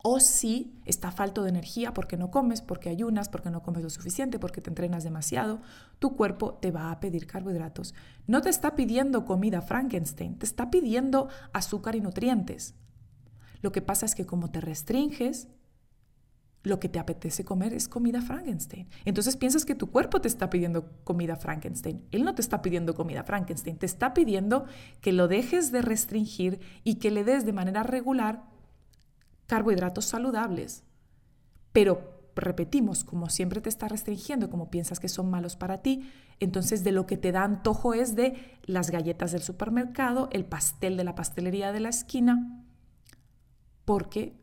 o 0.04 0.20
si 0.20 0.80
está 0.86 1.12
falto 1.12 1.44
de 1.44 1.50
energía 1.50 1.94
porque 1.94 2.18
no 2.18 2.32
comes, 2.32 2.62
porque 2.62 2.90
ayunas, 2.90 3.30
porque 3.30 3.50
no 3.50 3.62
comes 3.62 3.84
lo 3.84 3.90
suficiente, 3.90 4.40
porque 4.40 4.62
te 4.62 4.70
entrenas 4.70 5.04
demasiado, 5.04 5.60
tu 6.00 6.16
cuerpo 6.16 6.54
te 6.54 6.72
va 6.72 6.92
a 6.92 7.00
pedir 7.00 7.28
carbohidratos. 7.28 7.94
No 8.26 8.42
te 8.42 8.50
está 8.50 8.76
pidiendo 8.76 9.26
comida 9.26 9.62
Frankenstein, 9.62 10.38
te 10.38 10.46
está 10.46 10.70
pidiendo 10.70 11.28
azúcar 11.52 11.96
y 11.96 12.02
nutrientes. 12.02 12.76
Lo 13.62 13.72
que 13.72 13.82
pasa 13.82 14.06
es 14.06 14.16
que 14.16 14.26
como 14.26 14.50
te 14.50 14.62
restringes, 14.62 15.50
lo 16.68 16.80
que 16.80 16.90
te 16.90 17.00
apetece 17.00 17.44
comer 17.44 17.74
es 17.74 17.88
comida 17.88 18.22
Frankenstein. 18.22 18.88
Entonces 19.06 19.38
piensas 19.38 19.66
que 19.66 19.76
tu 19.76 19.90
cuerpo 19.92 20.22
te 20.22 20.28
está 20.28 20.50
pidiendo 20.50 20.92
comida 21.04 21.36
Frankenstein. 21.36 22.04
Él 22.12 22.24
no 22.24 22.36
te 22.36 22.42
está 22.42 22.62
pidiendo 22.62 22.94
comida 22.94 23.24
Frankenstein, 23.24 23.78
te 23.78 23.86
está 23.86 24.14
pidiendo 24.14 24.66
que 25.02 25.14
lo 25.14 25.28
dejes 25.28 25.72
de 25.72 25.82
restringir 25.82 26.60
y 26.84 26.96
que 26.96 27.12
le 27.12 27.24
des 27.24 27.46
de 27.46 27.54
manera 27.54 27.84
regular 27.84 28.44
carbohidratos 29.48 30.06
saludables. 30.06 30.84
Pero 31.72 32.18
repetimos, 32.36 33.04
como 33.04 33.30
siempre 33.30 33.62
te 33.62 33.70
está 33.70 33.88
restringiendo, 33.88 34.50
como 34.50 34.70
piensas 34.70 35.00
que 35.00 35.10
son 35.10 35.30
malos 35.30 35.56
para 35.56 35.80
ti, 35.80 36.10
entonces 36.40 36.84
de 36.84 36.92
lo 36.92 37.08
que 37.08 37.18
te 37.18 37.32
da 37.32 37.44
antojo 37.44 37.94
es 37.94 38.16
de 38.16 38.36
las 38.64 38.92
galletas 38.92 39.32
del 39.32 39.42
supermercado, 39.42 40.30
el 40.32 40.46
pastel 40.46 40.98
de 40.98 41.04
la 41.04 41.16
pastelería 41.16 41.72
de 41.72 41.80
la 41.80 41.90
esquina, 41.90 42.64
porque 43.86 44.36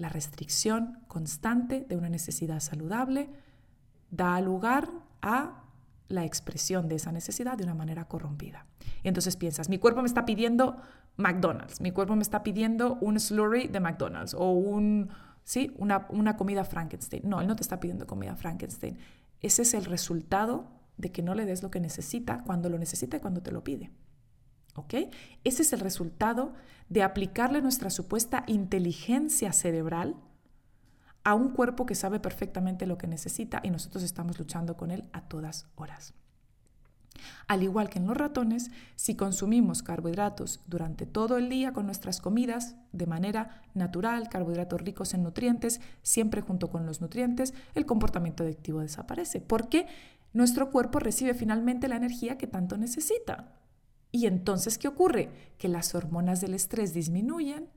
la 0.00 0.08
restricción 0.08 0.98
constante 1.06 1.84
de 1.88 1.96
una 1.96 2.08
necesidad 2.08 2.60
saludable 2.60 3.30
da 4.10 4.40
lugar 4.40 4.90
a 5.20 5.64
la 6.08 6.24
expresión 6.24 6.88
de 6.88 6.96
esa 6.96 7.12
necesidad 7.12 7.56
de 7.56 7.64
una 7.64 7.74
manera 7.74 8.06
corrompida. 8.06 8.66
Y 9.02 9.08
entonces 9.08 9.36
piensas, 9.36 9.68
mi 9.68 9.78
cuerpo 9.78 10.02
me 10.02 10.08
está 10.08 10.24
pidiendo 10.24 10.78
McDonald's, 11.16 11.80
mi 11.80 11.92
cuerpo 11.92 12.16
me 12.16 12.22
está 12.22 12.42
pidiendo 12.42 12.98
un 13.00 13.20
slurry 13.20 13.68
de 13.68 13.78
McDonald's 13.78 14.34
o 14.34 14.50
un, 14.50 15.10
¿sí? 15.44 15.72
una, 15.78 16.06
una 16.08 16.36
comida 16.36 16.64
Frankenstein. 16.64 17.22
No, 17.28 17.40
él 17.40 17.46
no 17.46 17.54
te 17.54 17.62
está 17.62 17.78
pidiendo 17.78 18.06
comida 18.06 18.34
Frankenstein. 18.34 18.98
Ese 19.40 19.62
es 19.62 19.74
el 19.74 19.84
resultado 19.84 20.66
de 20.96 21.12
que 21.12 21.22
no 21.22 21.34
le 21.34 21.46
des 21.46 21.62
lo 21.62 21.70
que 21.70 21.80
necesita 21.80 22.42
cuando 22.44 22.68
lo 22.68 22.78
necesita 22.78 23.18
y 23.18 23.20
cuando 23.20 23.42
te 23.42 23.52
lo 23.52 23.62
pide. 23.62 23.90
¿Ok? 24.74 24.94
Ese 25.44 25.62
es 25.62 25.72
el 25.72 25.80
resultado 25.80 26.52
de 26.88 27.02
aplicarle 27.02 27.62
nuestra 27.62 27.90
supuesta 27.90 28.44
inteligencia 28.46 29.52
cerebral 29.52 30.16
a 31.24 31.34
un 31.34 31.50
cuerpo 31.50 31.86
que 31.86 31.94
sabe 31.94 32.18
perfectamente 32.18 32.86
lo 32.86 32.98
que 32.98 33.06
necesita 33.06 33.60
y 33.62 33.70
nosotros 33.70 34.02
estamos 34.02 34.38
luchando 34.38 34.76
con 34.76 34.90
él 34.90 35.04
a 35.12 35.22
todas 35.22 35.66
horas. 35.76 36.14
Al 37.48 37.62
igual 37.62 37.90
que 37.90 37.98
en 37.98 38.06
los 38.06 38.16
ratones, 38.16 38.70
si 38.96 39.14
consumimos 39.14 39.82
carbohidratos 39.82 40.60
durante 40.66 41.06
todo 41.06 41.36
el 41.36 41.48
día 41.48 41.72
con 41.72 41.86
nuestras 41.86 42.20
comidas 42.20 42.76
de 42.92 43.06
manera 43.06 43.62
natural, 43.74 44.28
carbohidratos 44.28 44.80
ricos 44.80 45.14
en 45.14 45.22
nutrientes, 45.22 45.80
siempre 46.02 46.40
junto 46.40 46.70
con 46.70 46.86
los 46.86 47.00
nutrientes, 47.00 47.52
el 47.74 47.86
comportamiento 47.86 48.44
adictivo 48.44 48.80
desaparece, 48.80 49.40
porque 49.40 49.86
nuestro 50.32 50.70
cuerpo 50.70 50.98
recibe 50.98 51.34
finalmente 51.34 51.88
la 51.88 51.96
energía 51.96 52.38
que 52.38 52.46
tanto 52.46 52.76
necesita. 52.76 53.52
Y 54.12 54.26
entonces, 54.26 54.78
¿qué 54.78 54.88
ocurre? 54.88 55.30
Que 55.58 55.68
las 55.68 55.94
hormonas 55.94 56.40
del 56.40 56.54
estrés 56.54 56.92
disminuyen, 56.92 57.68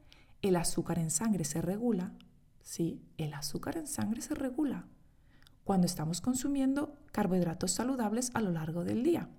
el 0.41 0.55
azúcar 0.55 0.99
en 0.99 1.11
sangre 1.11 1.45
se 1.45 1.61
regula. 1.61 2.13
Sí, 2.61 3.01
el 3.17 3.33
azúcar 3.33 3.77
en 3.77 3.87
sangre 3.87 4.21
se 4.21 4.35
regula 4.35 4.87
cuando 5.63 5.85
estamos 5.85 6.21
consumiendo 6.21 6.97
carbohidratos 7.11 7.71
saludables 7.71 8.31
a 8.33 8.41
lo 8.41 8.51
largo 8.51 8.83
del 8.83 9.03
día. 9.03 9.29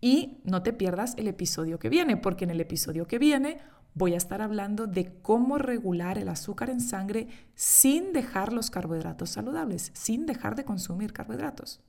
Y 0.00 0.38
no 0.44 0.62
te 0.62 0.72
pierdas 0.72 1.14
el 1.18 1.28
episodio 1.28 1.78
que 1.78 1.88
viene, 1.88 2.16
porque 2.16 2.44
en 2.44 2.50
el 2.50 2.60
episodio 2.60 3.06
que 3.06 3.18
viene 3.18 3.58
voy 3.94 4.14
a 4.14 4.16
estar 4.16 4.40
hablando 4.40 4.86
de 4.86 5.20
cómo 5.20 5.58
regular 5.58 6.16
el 6.16 6.28
azúcar 6.28 6.70
en 6.70 6.80
sangre 6.80 7.28
sin 7.54 8.12
dejar 8.12 8.52
los 8.52 8.70
carbohidratos 8.70 9.30
saludables, 9.30 9.90
sin 9.94 10.26
dejar 10.26 10.54
de 10.54 10.64
consumir 10.64 11.12
carbohidratos. 11.12 11.80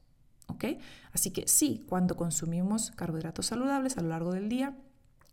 Así 1.11 1.31
que 1.31 1.47
sí, 1.47 1.83
cuando 1.87 2.15
consumimos 2.15 2.91
carbohidratos 2.91 3.47
saludables 3.47 3.97
a 3.97 4.01
lo 4.01 4.09
largo 4.09 4.31
del 4.31 4.49
día, 4.49 4.75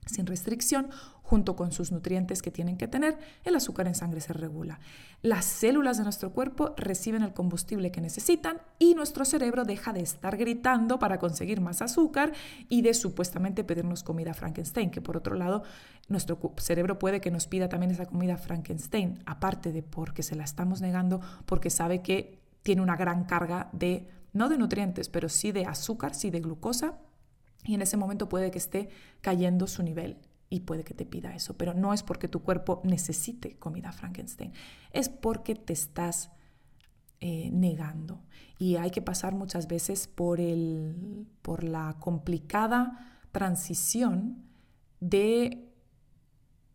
sin 0.07 0.27
restricción, 0.27 0.89
junto 1.23 1.57
con 1.57 1.73
sus 1.73 1.93
nutrientes 1.93 2.41
que 2.41 2.51
tienen 2.51 2.79
que 2.79 2.89
tener, 2.89 3.19
el 3.45 3.55
azúcar 3.55 3.87
en 3.87 3.95
sangre 3.95 4.23
se 4.23 4.33
regula. 4.33 4.81
Las 5.21 5.45
células 5.45 5.99
de 5.99 6.05
nuestro 6.05 6.33
cuerpo 6.33 6.75
reciben 6.79 7.23
el 7.23 7.35
combustible 7.35 7.91
que 7.91 8.01
necesitan 8.01 8.63
y 8.79 8.95
nuestro 8.95 9.27
cerebro 9.27 9.65
deja 9.65 9.93
de 9.93 10.01
estar 10.01 10.39
gritando 10.39 10.99
para 10.99 11.19
conseguir 11.19 11.61
más 11.61 11.83
azúcar 11.83 12.33
y 12.71 12.81
de 12.81 12.95
supuestamente 12.95 13.63
pedirnos 13.63 14.03
comida 14.03 14.33
Frankenstein, 14.33 14.91
que 14.91 15.03
por 15.03 15.19
otro 15.19 15.35
lado 15.35 15.65
nuestro 16.09 16.39
cerebro 16.57 16.99
puede 16.99 17.21
que 17.21 17.31
nos 17.31 17.47
pida 17.47 17.69
también 17.69 17.93
esa 17.93 18.07
comida 18.07 18.39
Frankenstein, 18.39 19.23
aparte 19.27 19.71
de 19.71 19.83
porque 19.83 20.23
se 20.23 20.35
la 20.35 20.45
estamos 20.45 20.81
negando, 20.81 21.21
porque 21.45 21.69
sabe 21.69 22.01
que 22.01 22.39
tiene 22.63 22.81
una 22.81 22.97
gran 22.97 23.25
carga 23.25 23.69
de, 23.73 24.09
no 24.39 24.49
de 24.49 24.57
nutrientes, 24.57 25.09
pero 25.11 25.29
sí 25.29 25.53
de 25.53 25.67
azúcar, 25.67 26.15
sí 26.15 26.31
de 26.31 26.41
glucosa 26.41 26.99
y 27.65 27.75
en 27.75 27.83
ese 27.83 27.97
momento 27.97 28.29
puede 28.29 28.51
que 28.51 28.59
esté 28.59 28.89
cayendo 29.21 29.67
su 29.67 29.83
nivel 29.83 30.17
y 30.49 30.61
puede 30.61 30.85
que 30.85 30.95
te 30.95 31.05
pida 31.05 31.35
eso, 31.35 31.59
pero 31.59 31.75
no 31.75 31.93
es 31.93 32.03
porque 32.03 32.29
tu 32.29 32.43
cuerpo 32.43 32.81
necesite 32.85 33.59
comida 33.59 33.93
Frankenstein, 33.93 34.53
es 34.93 35.11
porque 35.11 35.55
te 35.55 35.75
estás 35.75 36.31
eh, 37.21 37.51
negando. 37.53 38.23
Y 38.59 38.77
hay 38.77 38.91
que 38.91 39.03
pasar 39.03 39.35
muchas 39.35 39.69
veces 39.69 40.09
por, 40.09 40.41
el, 40.41 41.27
por 41.43 41.65
la 41.65 41.97
complicada 42.01 43.19
transición 43.31 44.45
de 45.01 45.69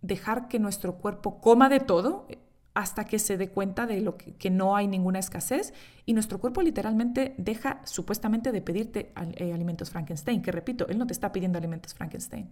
dejar 0.02 0.47
que 0.47 0.60
nuestro 0.60 0.97
cuerpo 0.97 1.41
coma 1.41 1.69
de 1.69 1.80
todo, 1.80 2.28
hasta 2.73 3.05
que 3.05 3.19
se 3.19 3.38
dé 3.38 3.49
cuenta 3.49 3.86
de 3.86 4.01
lo 4.01 4.17
que, 4.17 4.49
no 4.49 4.75
hay 4.75 4.88
ninguna 4.88 5.19
escasez 5.19 5.73
y 6.05 6.13
nuestro 6.13 6.39
cuerpo 6.39 6.62
literalmente 6.62 7.36
deja 7.38 7.81
supuestamente 7.86 8.51
de 8.51 8.62
pedirte 8.62 9.13
eh, 9.36 9.53
alimentos 9.53 9.91
Frankenstein, 9.91 10.41
que 10.41 10.51
repito, 10.51 10.88
él 10.88 10.97
no 10.97 11.05
te 11.05 11.13
está 11.13 11.31
pidiendo 11.31 11.57
alimentos 11.57 11.93
Frankenstein. 11.93 12.49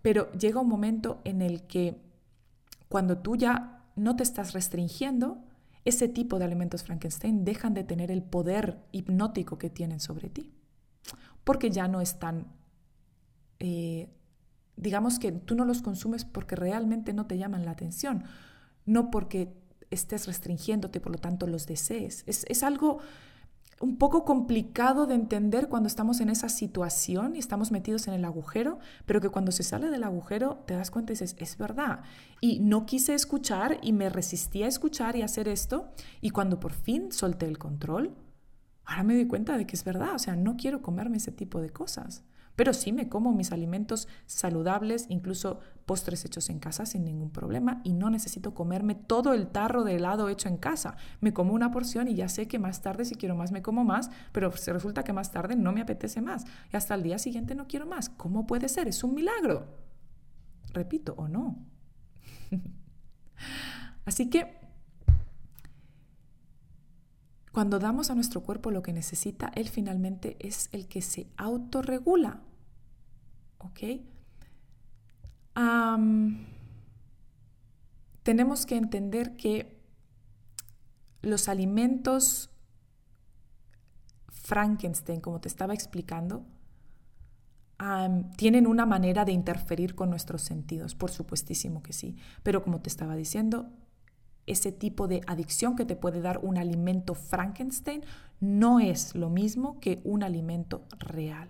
Pero 0.00 0.32
llega 0.32 0.60
un 0.60 0.68
momento 0.68 1.20
en 1.24 1.42
el 1.42 1.62
que 1.64 2.00
cuando 2.88 3.18
tú 3.18 3.36
ya 3.36 3.84
no 3.94 4.16
te 4.16 4.22
estás 4.22 4.54
restringiendo, 4.54 5.44
ese 5.84 6.08
tipo 6.08 6.38
de 6.38 6.46
alimentos 6.46 6.82
Frankenstein 6.84 7.44
dejan 7.44 7.74
de 7.74 7.84
tener 7.84 8.10
el 8.10 8.22
poder 8.22 8.78
hipnótico 8.90 9.58
que 9.58 9.68
tienen 9.68 10.00
sobre 10.00 10.30
ti, 10.30 10.50
porque 11.44 11.70
ya 11.70 11.88
no 11.88 12.00
están, 12.00 12.46
eh, 13.58 14.08
digamos 14.76 15.18
que 15.18 15.30
tú 15.30 15.54
no 15.56 15.66
los 15.66 15.82
consumes 15.82 16.24
porque 16.24 16.56
realmente 16.56 17.12
no 17.12 17.26
te 17.26 17.36
llaman 17.36 17.66
la 17.66 17.72
atención 17.72 18.24
no 18.86 19.10
porque 19.10 19.52
estés 19.90 20.26
restringiéndote, 20.26 21.00
por 21.00 21.12
lo 21.12 21.18
tanto 21.18 21.46
los 21.46 21.66
desees. 21.66 22.24
Es, 22.26 22.62
algo 22.62 22.98
un 23.80 23.96
poco 23.96 24.24
complicado 24.24 25.06
de 25.06 25.14
entender 25.14 25.68
cuando 25.68 25.88
estamos 25.88 26.20
en 26.20 26.28
esa 26.28 26.48
situación 26.48 27.36
y 27.36 27.38
estamos 27.38 27.72
metidos 27.72 28.06
en 28.08 28.14
el 28.14 28.24
agujero, 28.24 28.78
pero 29.06 29.20
que 29.20 29.28
cuando 29.28 29.52
se 29.52 29.62
sale 29.62 29.90
del 29.90 30.04
agujero 30.04 30.62
te 30.66 30.74
das 30.74 30.90
cuenta 30.90 31.12
y 31.12 31.14
dices, 31.14 31.36
es 31.38 31.58
verdad. 31.58 32.00
Y 32.40 32.60
no 32.60 32.86
quise 32.86 33.14
escuchar 33.14 33.78
y 33.82 33.92
me 33.92 34.08
resistí 34.08 34.62
a 34.62 34.68
escuchar 34.68 35.16
y 35.16 35.22
hacer 35.22 35.48
esto. 35.48 35.90
Y 36.20 36.30
cuando 36.30 36.60
por 36.60 36.72
fin 36.72 37.12
solté 37.12 37.46
el 37.46 37.58
control, 37.58 38.14
ahora 38.84 39.02
me 39.02 39.14
doy 39.14 39.26
cuenta 39.26 39.58
de 39.58 39.66
que 39.66 39.76
es 39.76 39.84
verdad. 39.84 40.14
O 40.14 40.18
sea, 40.18 40.36
no 40.36 40.56
quiero 40.56 40.80
comerme 40.80 41.16
ese 41.16 41.32
tipo 41.32 41.60
de 41.60 41.70
cosas. 41.70 42.22
Pero 42.56 42.72
sí 42.72 42.92
me 42.92 43.08
como 43.08 43.32
mis 43.32 43.52
alimentos 43.52 44.08
saludables, 44.26 45.06
incluso 45.08 45.60
postres 45.86 46.24
hechos 46.24 46.48
en 46.50 46.58
casa 46.58 46.86
sin 46.86 47.04
ningún 47.04 47.30
problema 47.30 47.80
y 47.84 47.92
no 47.92 48.10
necesito 48.10 48.54
comerme 48.54 48.94
todo 48.94 49.32
el 49.32 49.48
tarro 49.48 49.84
de 49.84 49.96
helado 49.96 50.28
hecho 50.28 50.48
en 50.48 50.56
casa. 50.56 50.96
Me 51.20 51.32
como 51.32 51.54
una 51.54 51.70
porción 51.70 52.08
y 52.08 52.14
ya 52.14 52.28
sé 52.28 52.48
que 52.48 52.58
más 52.58 52.82
tarde 52.82 53.04
si 53.04 53.14
quiero 53.14 53.34
más 53.34 53.52
me 53.52 53.62
como 53.62 53.84
más, 53.84 54.10
pero 54.32 54.50
se 54.52 54.72
resulta 54.72 55.04
que 55.04 55.12
más 55.12 55.32
tarde 55.32 55.56
no 55.56 55.72
me 55.72 55.80
apetece 55.80 56.20
más 56.20 56.44
y 56.72 56.76
hasta 56.76 56.94
el 56.94 57.02
día 57.02 57.18
siguiente 57.18 57.54
no 57.54 57.66
quiero 57.66 57.86
más. 57.86 58.08
¿Cómo 58.08 58.46
puede 58.46 58.68
ser? 58.68 58.88
Es 58.88 59.02
un 59.04 59.14
milagro. 59.14 59.66
Repito, 60.72 61.14
o 61.16 61.28
no. 61.28 61.58
Así 64.04 64.30
que 64.30 64.61
cuando 67.52 67.78
damos 67.78 68.10
a 68.10 68.14
nuestro 68.14 68.42
cuerpo 68.42 68.70
lo 68.70 68.82
que 68.82 68.92
necesita, 68.92 69.52
él 69.54 69.68
finalmente 69.68 70.36
es 70.40 70.68
el 70.72 70.88
que 70.88 71.02
se 71.02 71.28
autorregula. 71.36 72.40
¿Ok? 73.58 73.80
tenemos 78.22 78.64
que 78.64 78.76
entender 78.76 79.36
que 79.36 79.82
los 81.20 81.48
alimentos 81.48 82.50
Frankenstein, 84.28 85.20
como 85.20 85.40
te 85.40 85.48
estaba 85.48 85.74
explicando, 85.74 86.46
tienen 88.36 88.66
una 88.66 88.86
manera 88.86 89.24
de 89.24 89.32
interferir 89.32 89.94
con 89.94 90.08
nuestros 90.08 90.42
sentidos, 90.42 90.94
por 90.94 91.10
supuestísimo 91.10 91.82
que 91.82 91.92
sí, 91.92 92.16
pero 92.42 92.62
como 92.62 92.80
te 92.80 92.88
estaba 92.88 93.16
diciendo, 93.16 93.70
ese 94.46 94.72
tipo 94.72 95.08
de 95.08 95.20
adicción 95.26 95.76
que 95.76 95.84
te 95.84 95.96
puede 95.96 96.20
dar 96.20 96.40
un 96.42 96.58
alimento 96.58 97.14
Frankenstein 97.14 98.04
no 98.40 98.80
es 98.80 99.14
lo 99.14 99.30
mismo 99.30 99.78
que 99.80 100.00
un 100.04 100.22
alimento 100.22 100.84
real. 100.98 101.48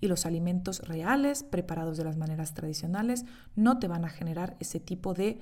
Y 0.00 0.06
los 0.06 0.26
alimentos 0.26 0.86
reales, 0.86 1.42
preparados 1.42 1.96
de 1.96 2.04
las 2.04 2.16
maneras 2.16 2.54
tradicionales, 2.54 3.24
no 3.56 3.78
te 3.78 3.88
van 3.88 4.04
a 4.04 4.08
generar 4.08 4.56
ese 4.60 4.78
tipo 4.78 5.14
de 5.14 5.40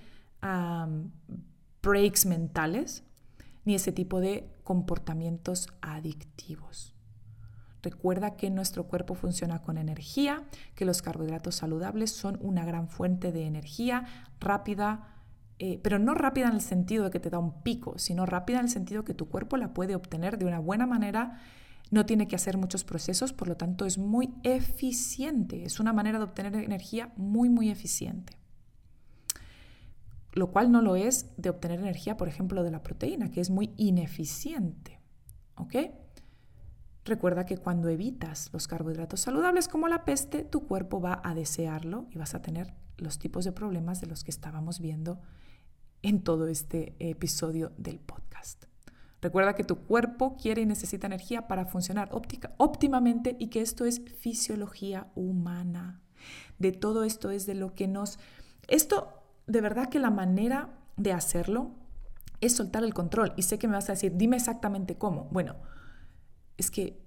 breaks 1.82 2.26
mentales 2.26 3.04
ni 3.64 3.74
ese 3.74 3.92
tipo 3.92 4.20
de 4.20 4.48
comportamientos 4.64 5.68
adictivos. 5.82 6.94
Recuerda 7.82 8.36
que 8.36 8.50
nuestro 8.50 8.88
cuerpo 8.88 9.14
funciona 9.14 9.62
con 9.62 9.76
energía, 9.76 10.44
que 10.74 10.84
los 10.84 11.02
carbohidratos 11.02 11.56
saludables 11.56 12.10
son 12.10 12.38
una 12.40 12.64
gran 12.64 12.88
fuente 12.88 13.32
de 13.32 13.46
energía 13.46 14.06
rápida, 14.40 15.15
eh, 15.58 15.80
pero 15.82 15.98
no 15.98 16.14
rápida 16.14 16.48
en 16.48 16.54
el 16.54 16.60
sentido 16.60 17.04
de 17.04 17.10
que 17.10 17.20
te 17.20 17.30
da 17.30 17.38
un 17.38 17.62
pico, 17.62 17.98
sino 17.98 18.26
rápida 18.26 18.58
en 18.58 18.66
el 18.66 18.70
sentido 18.70 19.04
que 19.04 19.14
tu 19.14 19.28
cuerpo 19.28 19.56
la 19.56 19.72
puede 19.72 19.94
obtener 19.94 20.38
de 20.38 20.44
una 20.44 20.58
buena 20.58 20.86
manera, 20.86 21.40
no 21.90 22.04
tiene 22.04 22.28
que 22.28 22.36
hacer 22.36 22.58
muchos 22.58 22.84
procesos, 22.84 23.32
por 23.32 23.48
lo 23.48 23.56
tanto 23.56 23.86
es 23.86 23.96
muy 23.96 24.34
eficiente, 24.42 25.64
es 25.64 25.80
una 25.80 25.92
manera 25.92 26.18
de 26.18 26.24
obtener 26.24 26.54
energía 26.56 27.12
muy, 27.16 27.48
muy 27.48 27.70
eficiente. 27.70 28.36
Lo 30.32 30.50
cual 30.50 30.70
no 30.70 30.82
lo 30.82 30.96
es 30.96 31.30
de 31.38 31.48
obtener 31.48 31.80
energía, 31.80 32.18
por 32.18 32.28
ejemplo, 32.28 32.62
de 32.62 32.70
la 32.70 32.82
proteína, 32.82 33.30
que 33.30 33.40
es 33.40 33.48
muy 33.48 33.72
ineficiente. 33.78 35.00
¿Ok? 35.54 35.76
Recuerda 37.06 37.46
que 37.46 37.56
cuando 37.56 37.88
evitas 37.88 38.50
los 38.52 38.68
carbohidratos 38.68 39.20
saludables 39.20 39.68
como 39.68 39.88
la 39.88 40.04
peste, 40.04 40.44
tu 40.44 40.66
cuerpo 40.66 41.00
va 41.00 41.22
a 41.24 41.34
desearlo 41.34 42.08
y 42.10 42.18
vas 42.18 42.34
a 42.34 42.42
tener 42.42 42.74
los 42.98 43.18
tipos 43.18 43.44
de 43.44 43.52
problemas 43.52 44.00
de 44.00 44.08
los 44.08 44.24
que 44.24 44.30
estábamos 44.30 44.80
viendo 44.80 45.20
en 46.02 46.22
todo 46.22 46.48
este 46.48 46.94
episodio 46.98 47.72
del 47.76 47.98
podcast. 47.98 48.64
Recuerda 49.22 49.54
que 49.54 49.64
tu 49.64 49.76
cuerpo 49.76 50.36
quiere 50.36 50.62
y 50.62 50.66
necesita 50.66 51.06
energía 51.06 51.48
para 51.48 51.66
funcionar 51.66 52.10
óptica, 52.12 52.54
óptimamente 52.58 53.36
y 53.38 53.48
que 53.48 53.60
esto 53.60 53.84
es 53.84 54.00
fisiología 54.00 55.10
humana. 55.14 56.00
De 56.58 56.72
todo 56.72 57.04
esto 57.04 57.30
es 57.30 57.46
de 57.46 57.54
lo 57.54 57.74
que 57.74 57.88
nos... 57.88 58.18
Esto, 58.68 59.22
de 59.46 59.60
verdad 59.60 59.88
que 59.88 59.98
la 59.98 60.10
manera 60.10 60.78
de 60.96 61.12
hacerlo 61.12 61.72
es 62.40 62.54
soltar 62.54 62.84
el 62.84 62.94
control. 62.94 63.32
Y 63.36 63.42
sé 63.42 63.58
que 63.58 63.68
me 63.68 63.74
vas 63.74 63.88
a 63.88 63.92
decir, 63.92 64.12
dime 64.16 64.36
exactamente 64.36 64.96
cómo. 64.96 65.28
Bueno, 65.30 65.56
es 66.56 66.70
que 66.70 67.02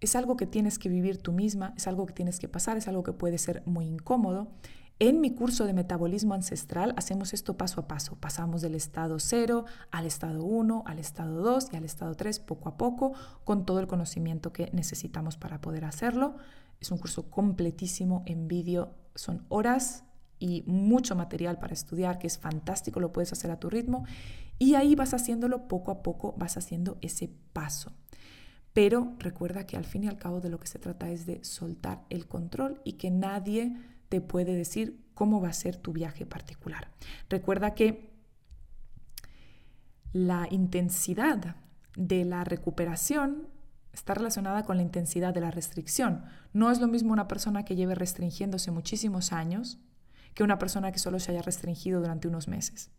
es 0.00 0.16
algo 0.16 0.36
que 0.36 0.46
tienes 0.46 0.78
que 0.78 0.88
vivir 0.88 1.18
tú 1.18 1.32
misma, 1.32 1.74
es 1.76 1.86
algo 1.86 2.06
que 2.06 2.12
tienes 2.12 2.40
que 2.40 2.48
pasar, 2.48 2.76
es 2.76 2.88
algo 2.88 3.04
que 3.04 3.12
puede 3.12 3.38
ser 3.38 3.62
muy 3.66 3.86
incómodo 3.86 4.50
en 4.98 5.20
mi 5.20 5.34
curso 5.34 5.66
de 5.66 5.72
metabolismo 5.72 6.34
ancestral 6.34 6.94
hacemos 6.96 7.34
esto 7.34 7.56
paso 7.56 7.80
a 7.80 7.88
paso. 7.88 8.16
Pasamos 8.16 8.62
del 8.62 8.74
estado 8.74 9.18
0 9.18 9.64
al 9.90 10.06
estado 10.06 10.44
1, 10.44 10.84
al 10.86 10.98
estado 10.98 11.42
2 11.42 11.68
y 11.72 11.76
al 11.76 11.84
estado 11.84 12.14
3 12.14 12.38
poco 12.40 12.68
a 12.68 12.76
poco 12.76 13.12
con 13.44 13.66
todo 13.66 13.80
el 13.80 13.86
conocimiento 13.86 14.52
que 14.52 14.70
necesitamos 14.72 15.36
para 15.36 15.60
poder 15.60 15.84
hacerlo. 15.84 16.36
Es 16.80 16.90
un 16.90 16.98
curso 16.98 17.30
completísimo 17.30 18.22
en 18.26 18.48
vídeo, 18.48 18.94
son 19.14 19.44
horas 19.48 20.04
y 20.38 20.64
mucho 20.66 21.14
material 21.14 21.58
para 21.58 21.72
estudiar 21.72 22.18
que 22.18 22.26
es 22.26 22.38
fantástico, 22.38 22.98
lo 22.98 23.12
puedes 23.12 23.32
hacer 23.32 23.50
a 23.50 23.60
tu 23.60 23.70
ritmo 23.70 24.04
y 24.58 24.74
ahí 24.74 24.94
vas 24.94 25.14
haciéndolo 25.14 25.68
poco 25.68 25.90
a 25.90 26.02
poco, 26.02 26.34
vas 26.36 26.56
haciendo 26.56 26.98
ese 27.00 27.30
paso. 27.52 27.92
Pero 28.72 29.14
recuerda 29.18 29.66
que 29.66 29.76
al 29.76 29.84
fin 29.84 30.04
y 30.04 30.08
al 30.08 30.18
cabo 30.18 30.40
de 30.40 30.48
lo 30.48 30.58
que 30.58 30.66
se 30.66 30.78
trata 30.78 31.10
es 31.10 31.26
de 31.26 31.44
soltar 31.44 32.04
el 32.08 32.26
control 32.26 32.80
y 32.84 32.94
que 32.94 33.10
nadie 33.10 33.76
te 34.12 34.20
puede 34.20 34.54
decir 34.54 35.02
cómo 35.14 35.40
va 35.40 35.48
a 35.48 35.54
ser 35.54 35.78
tu 35.78 35.94
viaje 35.94 36.26
particular. 36.26 36.90
Recuerda 37.30 37.74
que 37.74 38.12
la 40.12 40.46
intensidad 40.50 41.56
de 41.96 42.26
la 42.26 42.44
recuperación 42.44 43.48
está 43.94 44.12
relacionada 44.12 44.64
con 44.64 44.76
la 44.76 44.82
intensidad 44.82 45.32
de 45.32 45.40
la 45.40 45.50
restricción. 45.50 46.26
No 46.52 46.70
es 46.70 46.78
lo 46.78 46.88
mismo 46.88 47.14
una 47.14 47.26
persona 47.26 47.64
que 47.64 47.74
lleve 47.74 47.94
restringiéndose 47.94 48.70
muchísimos 48.70 49.32
años 49.32 49.78
que 50.34 50.44
una 50.44 50.58
persona 50.58 50.92
que 50.92 50.98
solo 50.98 51.18
se 51.18 51.30
haya 51.30 51.40
restringido 51.40 52.00
durante 52.00 52.28
unos 52.28 52.48
meses. 52.48 52.90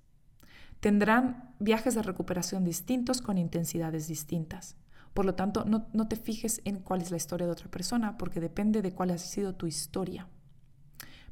Tendrán 0.79 1.53
viajes 1.59 1.93
de 1.93 2.01
recuperación 2.01 2.63
distintos 2.63 3.21
con 3.21 3.37
intensidades 3.37 4.07
distintas. 4.07 4.77
Por 5.13 5.25
lo 5.25 5.35
tanto, 5.35 5.63
no, 5.63 5.85
no 5.93 6.07
te 6.07 6.15
fijes 6.15 6.59
en 6.65 6.79
cuál 6.79 7.03
es 7.03 7.11
la 7.11 7.17
historia 7.17 7.45
de 7.45 7.53
otra 7.53 7.69
persona, 7.69 8.17
porque 8.17 8.39
depende 8.39 8.81
de 8.81 8.93
cuál 8.93 9.11
ha 9.11 9.19
sido 9.19 9.53
tu 9.53 9.67
historia. 9.67 10.27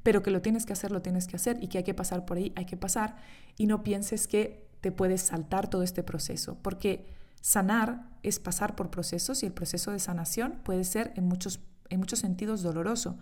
Pero 0.03 0.23
que 0.23 0.31
lo 0.31 0.41
tienes 0.41 0.65
que 0.65 0.73
hacer, 0.73 0.91
lo 0.91 1.01
tienes 1.01 1.27
que 1.27 1.35
hacer 1.35 1.57
y 1.61 1.67
que 1.67 1.77
hay 1.79 1.83
que 1.83 1.93
pasar 1.93 2.25
por 2.25 2.37
ahí, 2.37 2.53
hay 2.55 2.65
que 2.65 2.77
pasar. 2.77 3.17
Y 3.57 3.67
no 3.67 3.83
pienses 3.83 4.27
que 4.27 4.67
te 4.81 4.91
puedes 4.91 5.21
saltar 5.21 5.69
todo 5.69 5.83
este 5.83 6.03
proceso, 6.03 6.57
porque 6.61 7.05
sanar 7.39 8.09
es 8.23 8.39
pasar 8.39 8.75
por 8.75 8.89
procesos 8.89 9.43
y 9.43 9.45
el 9.45 9.53
proceso 9.53 9.91
de 9.91 9.99
sanación 9.99 10.59
puede 10.63 10.83
ser 10.83 11.13
en 11.15 11.27
muchos, 11.27 11.59
en 11.89 11.99
muchos 11.99 12.19
sentidos 12.19 12.61
doloroso. 12.61 13.17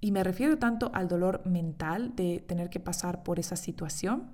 Y 0.00 0.12
me 0.12 0.24
refiero 0.24 0.58
tanto 0.58 0.90
al 0.94 1.08
dolor 1.08 1.46
mental 1.46 2.14
de 2.16 2.44
tener 2.46 2.70
que 2.70 2.80
pasar 2.80 3.22
por 3.22 3.38
esa 3.38 3.56
situación, 3.56 4.30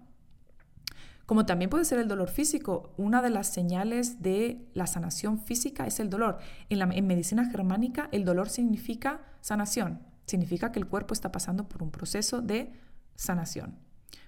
como 1.26 1.44
también 1.44 1.68
puede 1.68 1.84
ser 1.84 1.98
el 1.98 2.08
dolor 2.08 2.30
físico. 2.30 2.94
Una 2.96 3.20
de 3.20 3.28
las 3.28 3.48
señales 3.48 4.22
de 4.22 4.66
la 4.72 4.86
sanación 4.86 5.38
física 5.38 5.86
es 5.86 6.00
el 6.00 6.08
dolor. 6.08 6.38
En, 6.70 6.78
la, 6.78 6.86
en 6.86 7.06
medicina 7.06 7.50
germánica 7.50 8.08
el 8.12 8.24
dolor 8.24 8.48
significa 8.48 9.20
sanación, 9.42 10.00
significa 10.28 10.70
que 10.70 10.78
el 10.78 10.86
cuerpo 10.86 11.14
está 11.14 11.32
pasando 11.32 11.68
por 11.68 11.82
un 11.82 11.90
proceso 11.90 12.40
de 12.40 12.72
sanación. 13.16 13.76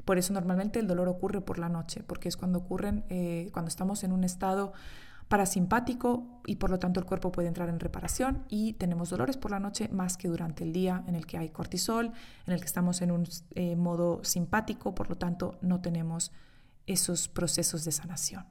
Por 0.05 0.19
eso 0.19 0.33
normalmente 0.33 0.81
el 0.81 0.87
dolor 0.87 1.09
ocurre 1.09 1.41
por 1.41 1.59
la 1.59 1.69
noche, 1.69 2.03
porque 2.03 2.29
es 2.29 2.37
cuando 2.37 2.59
ocurren, 2.59 3.05
eh, 3.09 3.51
cuando 3.53 3.69
estamos 3.69 4.03
en 4.03 4.13
un 4.13 4.25
estado 4.25 4.73
parasimpático 5.29 6.41
y 6.45 6.57
por 6.57 6.71
lo 6.71 6.81
tanto 6.81 6.99
el 6.99 7.07
cuerpo 7.07 7.31
puede 7.31 7.47
entrar 7.47 7.69
en 7.69 7.79
reparación 7.79 8.45
y 8.49 8.73
tenemos 8.73 9.11
dolores 9.11 9.37
por 9.37 9.53
la 9.53 9.61
noche 9.61 9.89
más 9.89 10.17
que 10.17 10.27
durante 10.27 10.65
el 10.65 10.73
día 10.73 11.05
en 11.07 11.15
el 11.15 11.25
que 11.25 11.39
hay 11.39 11.51
cortisol, 11.51 12.11
en 12.47 12.53
el 12.53 12.59
que 12.59 12.67
estamos 12.67 13.01
en 13.01 13.13
un 13.13 13.29
eh, 13.55 13.77
modo 13.77 14.25
simpático, 14.25 14.93
por 14.93 15.09
lo 15.09 15.17
tanto 15.17 15.57
no 15.61 15.81
tenemos 15.81 16.33
esos 16.89 17.29
procesos 17.29 17.85
de 17.85 17.93
sanación. 17.93 18.45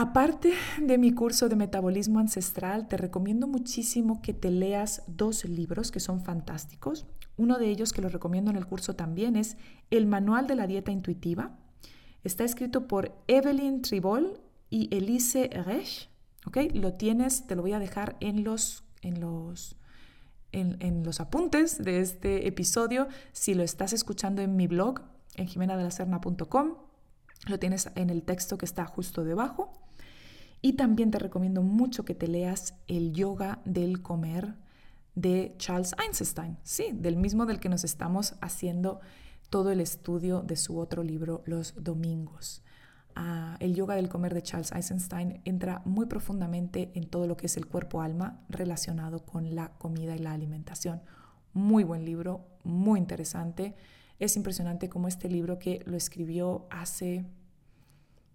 Aparte 0.00 0.52
de 0.80 0.96
mi 0.96 1.10
curso 1.10 1.48
de 1.48 1.56
metabolismo 1.56 2.20
ancestral, 2.20 2.86
te 2.86 2.96
recomiendo 2.96 3.48
muchísimo 3.48 4.22
que 4.22 4.32
te 4.32 4.52
leas 4.52 5.02
dos 5.08 5.44
libros 5.44 5.90
que 5.90 5.98
son 5.98 6.22
fantásticos. 6.22 7.08
Uno 7.36 7.58
de 7.58 7.68
ellos 7.68 7.92
que 7.92 8.00
lo 8.00 8.08
recomiendo 8.08 8.48
en 8.52 8.56
el 8.56 8.64
curso 8.64 8.94
también 8.94 9.34
es 9.34 9.56
El 9.90 10.06
Manual 10.06 10.46
de 10.46 10.54
la 10.54 10.68
Dieta 10.68 10.92
Intuitiva. 10.92 11.58
Está 12.22 12.44
escrito 12.44 12.86
por 12.86 13.12
Evelyn 13.26 13.82
Tribol 13.82 14.40
y 14.70 14.88
Elise 14.96 15.48
Resch. 15.48 16.08
¿ok? 16.46 16.58
Lo 16.74 16.94
tienes, 16.94 17.48
te 17.48 17.56
lo 17.56 17.62
voy 17.62 17.72
a 17.72 17.80
dejar 17.80 18.16
en 18.20 18.44
los, 18.44 18.84
en 19.02 19.18
los, 19.18 19.74
en, 20.52 21.02
los 21.02 21.18
apuntes 21.18 21.82
de 21.82 21.98
este 21.98 22.46
episodio. 22.46 23.08
Si 23.32 23.52
lo 23.52 23.64
estás 23.64 23.92
escuchando 23.92 24.42
en 24.42 24.54
mi 24.54 24.68
blog, 24.68 25.00
en 25.34 25.48
jimenadelacerna.com, 25.48 26.74
lo 27.48 27.58
tienes 27.58 27.90
en 27.96 28.10
el 28.10 28.22
texto 28.22 28.58
que 28.58 28.64
está 28.64 28.84
justo 28.84 29.24
debajo. 29.24 29.87
Y 30.60 30.74
también 30.74 31.10
te 31.10 31.18
recomiendo 31.18 31.62
mucho 31.62 32.04
que 32.04 32.14
te 32.14 32.28
leas 32.28 32.74
El 32.86 33.12
yoga 33.12 33.60
del 33.64 34.02
comer 34.02 34.56
de 35.14 35.54
Charles 35.58 35.94
Einstein, 36.02 36.58
sí, 36.62 36.90
del 36.92 37.16
mismo 37.16 37.46
del 37.46 37.60
que 37.60 37.68
nos 37.68 37.84
estamos 37.84 38.36
haciendo 38.40 39.00
todo 39.50 39.70
el 39.70 39.80
estudio 39.80 40.42
de 40.42 40.56
su 40.56 40.78
otro 40.78 41.02
libro, 41.02 41.42
Los 41.46 41.74
Domingos 41.76 42.62
el 43.60 43.74
yoga 43.74 43.96
del 43.96 44.08
comer 44.08 44.34
de 44.34 44.42
Charles 44.42 44.72
Eisenstein 44.72 45.40
entra 45.44 45.82
muy 45.84 46.06
profundamente 46.06 46.92
en 46.94 47.08
todo 47.08 47.26
lo 47.26 47.36
que 47.36 47.46
es 47.46 47.56
el 47.56 47.66
cuerpo-alma 47.66 48.40
relacionado 48.48 49.24
con 49.24 49.54
la 49.54 49.72
comida 49.78 50.14
y 50.14 50.18
la 50.18 50.32
alimentación. 50.32 51.02
Muy 51.52 51.82
buen 51.82 52.04
libro, 52.04 52.46
muy 52.62 53.00
interesante. 53.00 53.74
Es 54.20 54.36
impresionante 54.36 54.88
cómo 54.88 55.08
este 55.08 55.28
libro 55.28 55.58
que 55.58 55.82
lo 55.86 55.96
escribió 55.96 56.66
hace, 56.70 57.24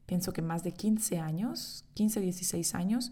pienso 0.05 0.33
que 0.33 0.41
más 0.41 0.63
de 0.63 0.73
15 0.73 1.19
años, 1.19 1.85
15, 1.93 2.19
16 2.21 2.75
años, 2.75 3.11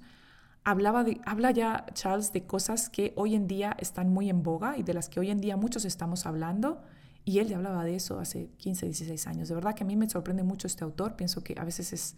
hablaba 0.64 1.04
de, 1.04 1.20
habla 1.26 1.52
ya 1.52 1.86
Charles 1.94 2.32
de 2.34 2.46
cosas 2.46 2.90
que 2.90 3.14
hoy 3.16 3.36
en 3.36 3.48
día 3.48 3.76
están 3.80 4.10
muy 4.10 4.30
en 4.30 4.44
boga 4.44 4.78
y 4.78 4.84
de 4.84 4.94
las 4.94 5.10
que 5.10 5.20
hoy 5.20 5.32
en 5.32 5.42
día 5.42 5.58
muchos 5.58 5.86
estamos 5.86 6.26
hablando 6.26 6.82
y 7.26 7.40
él 7.40 7.48
ya 7.48 7.58
hablaba 7.58 7.84
de 7.84 7.96
eso 7.96 8.20
hace 8.20 8.50
15, 8.58 8.88
16 8.88 9.28
años. 9.28 9.50
De 9.50 9.56
verdad 9.56 9.76
que 9.76 9.84
a 9.84 9.88
mí 9.88 9.96
me 9.96 10.10
sorprende 10.10 10.44
mucho 10.44 10.68
este 10.68 10.84
autor. 10.84 11.16
Pienso 11.16 11.44
que 11.44 11.56
a 11.58 11.64
veces 11.64 11.94
es 11.94 12.16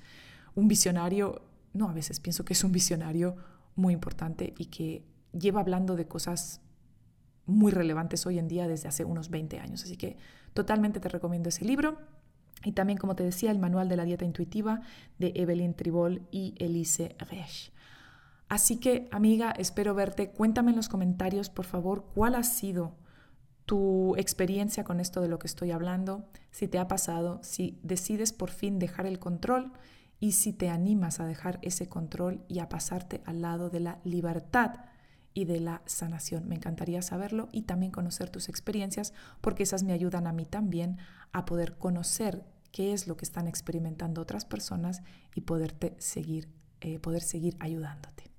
un 0.55 0.67
visionario, 0.67 1.41
no 1.73 1.89
a 1.89 1.93
veces, 1.93 2.19
pienso 2.19 2.45
que 2.45 2.53
es 2.53 2.63
un 2.63 2.71
visionario 2.71 3.35
muy 3.75 3.93
importante 3.93 4.53
y 4.57 4.65
que 4.65 5.03
lleva 5.33 5.59
hablando 5.61 5.95
de 5.95 6.07
cosas 6.07 6.61
muy 7.45 7.71
relevantes 7.71 8.25
hoy 8.25 8.39
en 8.39 8.47
día 8.47 8.67
desde 8.67 8.87
hace 8.87 9.03
unos 9.03 9.29
20 9.29 9.59
años. 9.59 9.83
Así 9.83 9.97
que 9.97 10.17
totalmente 10.53 10.99
te 10.99 11.09
recomiendo 11.09 11.49
ese 11.49 11.65
libro. 11.65 11.97
Y 12.63 12.71
también, 12.71 12.97
como 12.97 13.15
te 13.15 13.23
decía, 13.23 13.51
el 13.51 13.59
manual 13.59 13.89
de 13.89 13.97
la 13.97 14.05
dieta 14.05 14.25
intuitiva 14.25 14.81
de 15.19 15.33
Evelyn 15.35 15.73
Tribol 15.73 16.27
y 16.31 16.55
Elise 16.57 17.15
Resch. 17.19 17.71
Así 18.49 18.79
que, 18.79 19.07
amiga, 19.11 19.51
espero 19.51 19.95
verte. 19.95 20.29
Cuéntame 20.31 20.71
en 20.71 20.77
los 20.77 20.89
comentarios, 20.89 21.49
por 21.49 21.65
favor, 21.65 22.05
cuál 22.13 22.35
ha 22.35 22.43
sido 22.43 22.95
tu 23.65 24.15
experiencia 24.17 24.83
con 24.83 24.99
esto 24.99 25.21
de 25.21 25.27
lo 25.27 25.39
que 25.39 25.47
estoy 25.47 25.71
hablando, 25.71 26.25
si 26.51 26.67
te 26.67 26.79
ha 26.79 26.87
pasado, 26.87 27.39
si 27.43 27.79
decides 27.81 28.33
por 28.33 28.49
fin 28.49 28.77
dejar 28.77 29.05
el 29.05 29.19
control 29.19 29.71
y 30.19 30.33
si 30.33 30.53
te 30.53 30.69
animas 30.69 31.19
a 31.19 31.25
dejar 31.25 31.59
ese 31.61 31.87
control 31.87 32.43
y 32.47 32.59
a 32.59 32.69
pasarte 32.69 33.21
al 33.25 33.41
lado 33.41 33.69
de 33.69 33.79
la 33.79 33.99
libertad 34.03 34.75
y 35.33 35.45
de 35.45 35.59
la 35.59 35.81
sanación. 35.85 36.47
Me 36.47 36.55
encantaría 36.55 37.01
saberlo 37.01 37.49
y 37.51 37.63
también 37.63 37.91
conocer 37.91 38.29
tus 38.29 38.49
experiencias 38.49 39.13
porque 39.41 39.63
esas 39.63 39.83
me 39.83 39.93
ayudan 39.93 40.27
a 40.27 40.33
mí 40.33 40.45
también 40.45 40.97
a 41.31 41.45
poder 41.45 41.77
conocer 41.77 42.43
qué 42.73 42.91
es 42.91 43.07
lo 43.07 43.15
que 43.15 43.23
están 43.23 43.47
experimentando 43.47 44.21
otras 44.21 44.43
personas 44.43 45.03
y 45.33 45.41
poderte 45.41 45.95
seguir, 45.99 46.49
eh, 46.81 46.99
poder 46.99 47.21
seguir 47.21 47.55
ayudándote. 47.59 48.29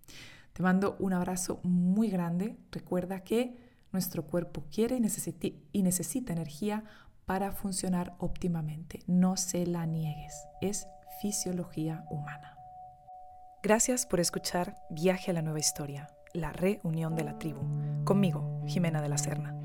Te 0.52 0.62
mando 0.62 0.96
un 0.98 1.14
abrazo 1.14 1.60
muy 1.62 2.10
grande. 2.10 2.58
Recuerda 2.70 3.20
que 3.20 3.56
nuestro 3.92 4.26
cuerpo 4.26 4.64
quiere 4.70 4.96
y 4.96 5.62
y 5.72 5.82
necesita 5.82 6.32
energía 6.32 6.84
para 7.24 7.52
funcionar 7.52 8.14
óptimamente. 8.18 9.00
No 9.06 9.36
se 9.36 9.66
la 9.66 9.86
niegues. 9.86 10.34
Es 10.60 10.86
fisiología 11.22 12.04
humana. 12.10 12.58
Gracias 13.62 14.04
por 14.04 14.20
escuchar 14.20 14.76
Viaje 14.90 15.30
a 15.30 15.34
la 15.34 15.42
Nueva 15.42 15.60
Historia, 15.60 16.08
la 16.34 16.52
reunión 16.52 17.14
de 17.14 17.24
la 17.24 17.38
tribu, 17.38 17.60
conmigo, 18.04 18.62
Jimena 18.66 19.00
de 19.00 19.08
la 19.08 19.16
Serna. 19.16 19.63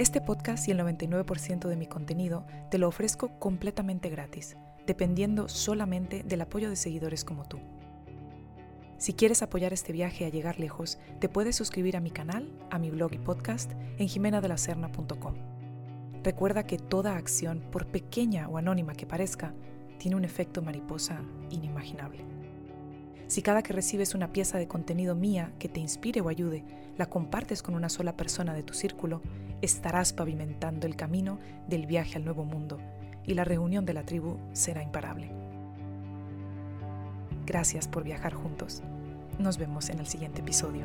Este 0.00 0.22
podcast 0.22 0.66
y 0.66 0.70
el 0.70 0.78
99% 0.78 1.68
de 1.68 1.76
mi 1.76 1.84
contenido 1.84 2.46
te 2.70 2.78
lo 2.78 2.88
ofrezco 2.88 3.38
completamente 3.38 4.08
gratis, 4.08 4.56
dependiendo 4.86 5.46
solamente 5.46 6.22
del 6.22 6.40
apoyo 6.40 6.70
de 6.70 6.76
seguidores 6.76 7.22
como 7.22 7.44
tú. 7.44 7.58
Si 8.96 9.12
quieres 9.12 9.42
apoyar 9.42 9.74
este 9.74 9.92
viaje 9.92 10.24
a 10.24 10.30
llegar 10.30 10.58
lejos, 10.58 10.98
te 11.18 11.28
puedes 11.28 11.54
suscribir 11.54 11.98
a 11.98 12.00
mi 12.00 12.10
canal, 12.10 12.50
a 12.70 12.78
mi 12.78 12.88
blog 12.88 13.12
y 13.12 13.18
podcast 13.18 13.72
en 13.98 14.08
jimenadelacerna.com. 14.08 15.34
Recuerda 16.24 16.64
que 16.64 16.78
toda 16.78 17.16
acción, 17.16 17.60
por 17.70 17.86
pequeña 17.86 18.48
o 18.48 18.56
anónima 18.56 18.94
que 18.94 19.04
parezca, 19.04 19.52
tiene 19.98 20.16
un 20.16 20.24
efecto 20.24 20.62
mariposa 20.62 21.20
inimaginable. 21.50 22.24
Si 23.30 23.42
cada 23.42 23.62
que 23.62 23.72
recibes 23.72 24.16
una 24.16 24.32
pieza 24.32 24.58
de 24.58 24.66
contenido 24.66 25.14
mía 25.14 25.52
que 25.60 25.68
te 25.68 25.78
inspire 25.78 26.20
o 26.20 26.28
ayude, 26.28 26.64
la 26.98 27.06
compartes 27.06 27.62
con 27.62 27.76
una 27.76 27.88
sola 27.88 28.16
persona 28.16 28.54
de 28.54 28.64
tu 28.64 28.74
círculo, 28.74 29.22
estarás 29.62 30.12
pavimentando 30.12 30.88
el 30.88 30.96
camino 30.96 31.38
del 31.68 31.86
viaje 31.86 32.16
al 32.16 32.24
nuevo 32.24 32.44
mundo 32.44 32.80
y 33.24 33.34
la 33.34 33.44
reunión 33.44 33.86
de 33.86 33.94
la 33.94 34.02
tribu 34.02 34.36
será 34.52 34.82
imparable. 34.82 35.30
Gracias 37.46 37.86
por 37.86 38.02
viajar 38.02 38.34
juntos. 38.34 38.82
Nos 39.38 39.58
vemos 39.58 39.90
en 39.90 40.00
el 40.00 40.08
siguiente 40.08 40.40
episodio. 40.40 40.82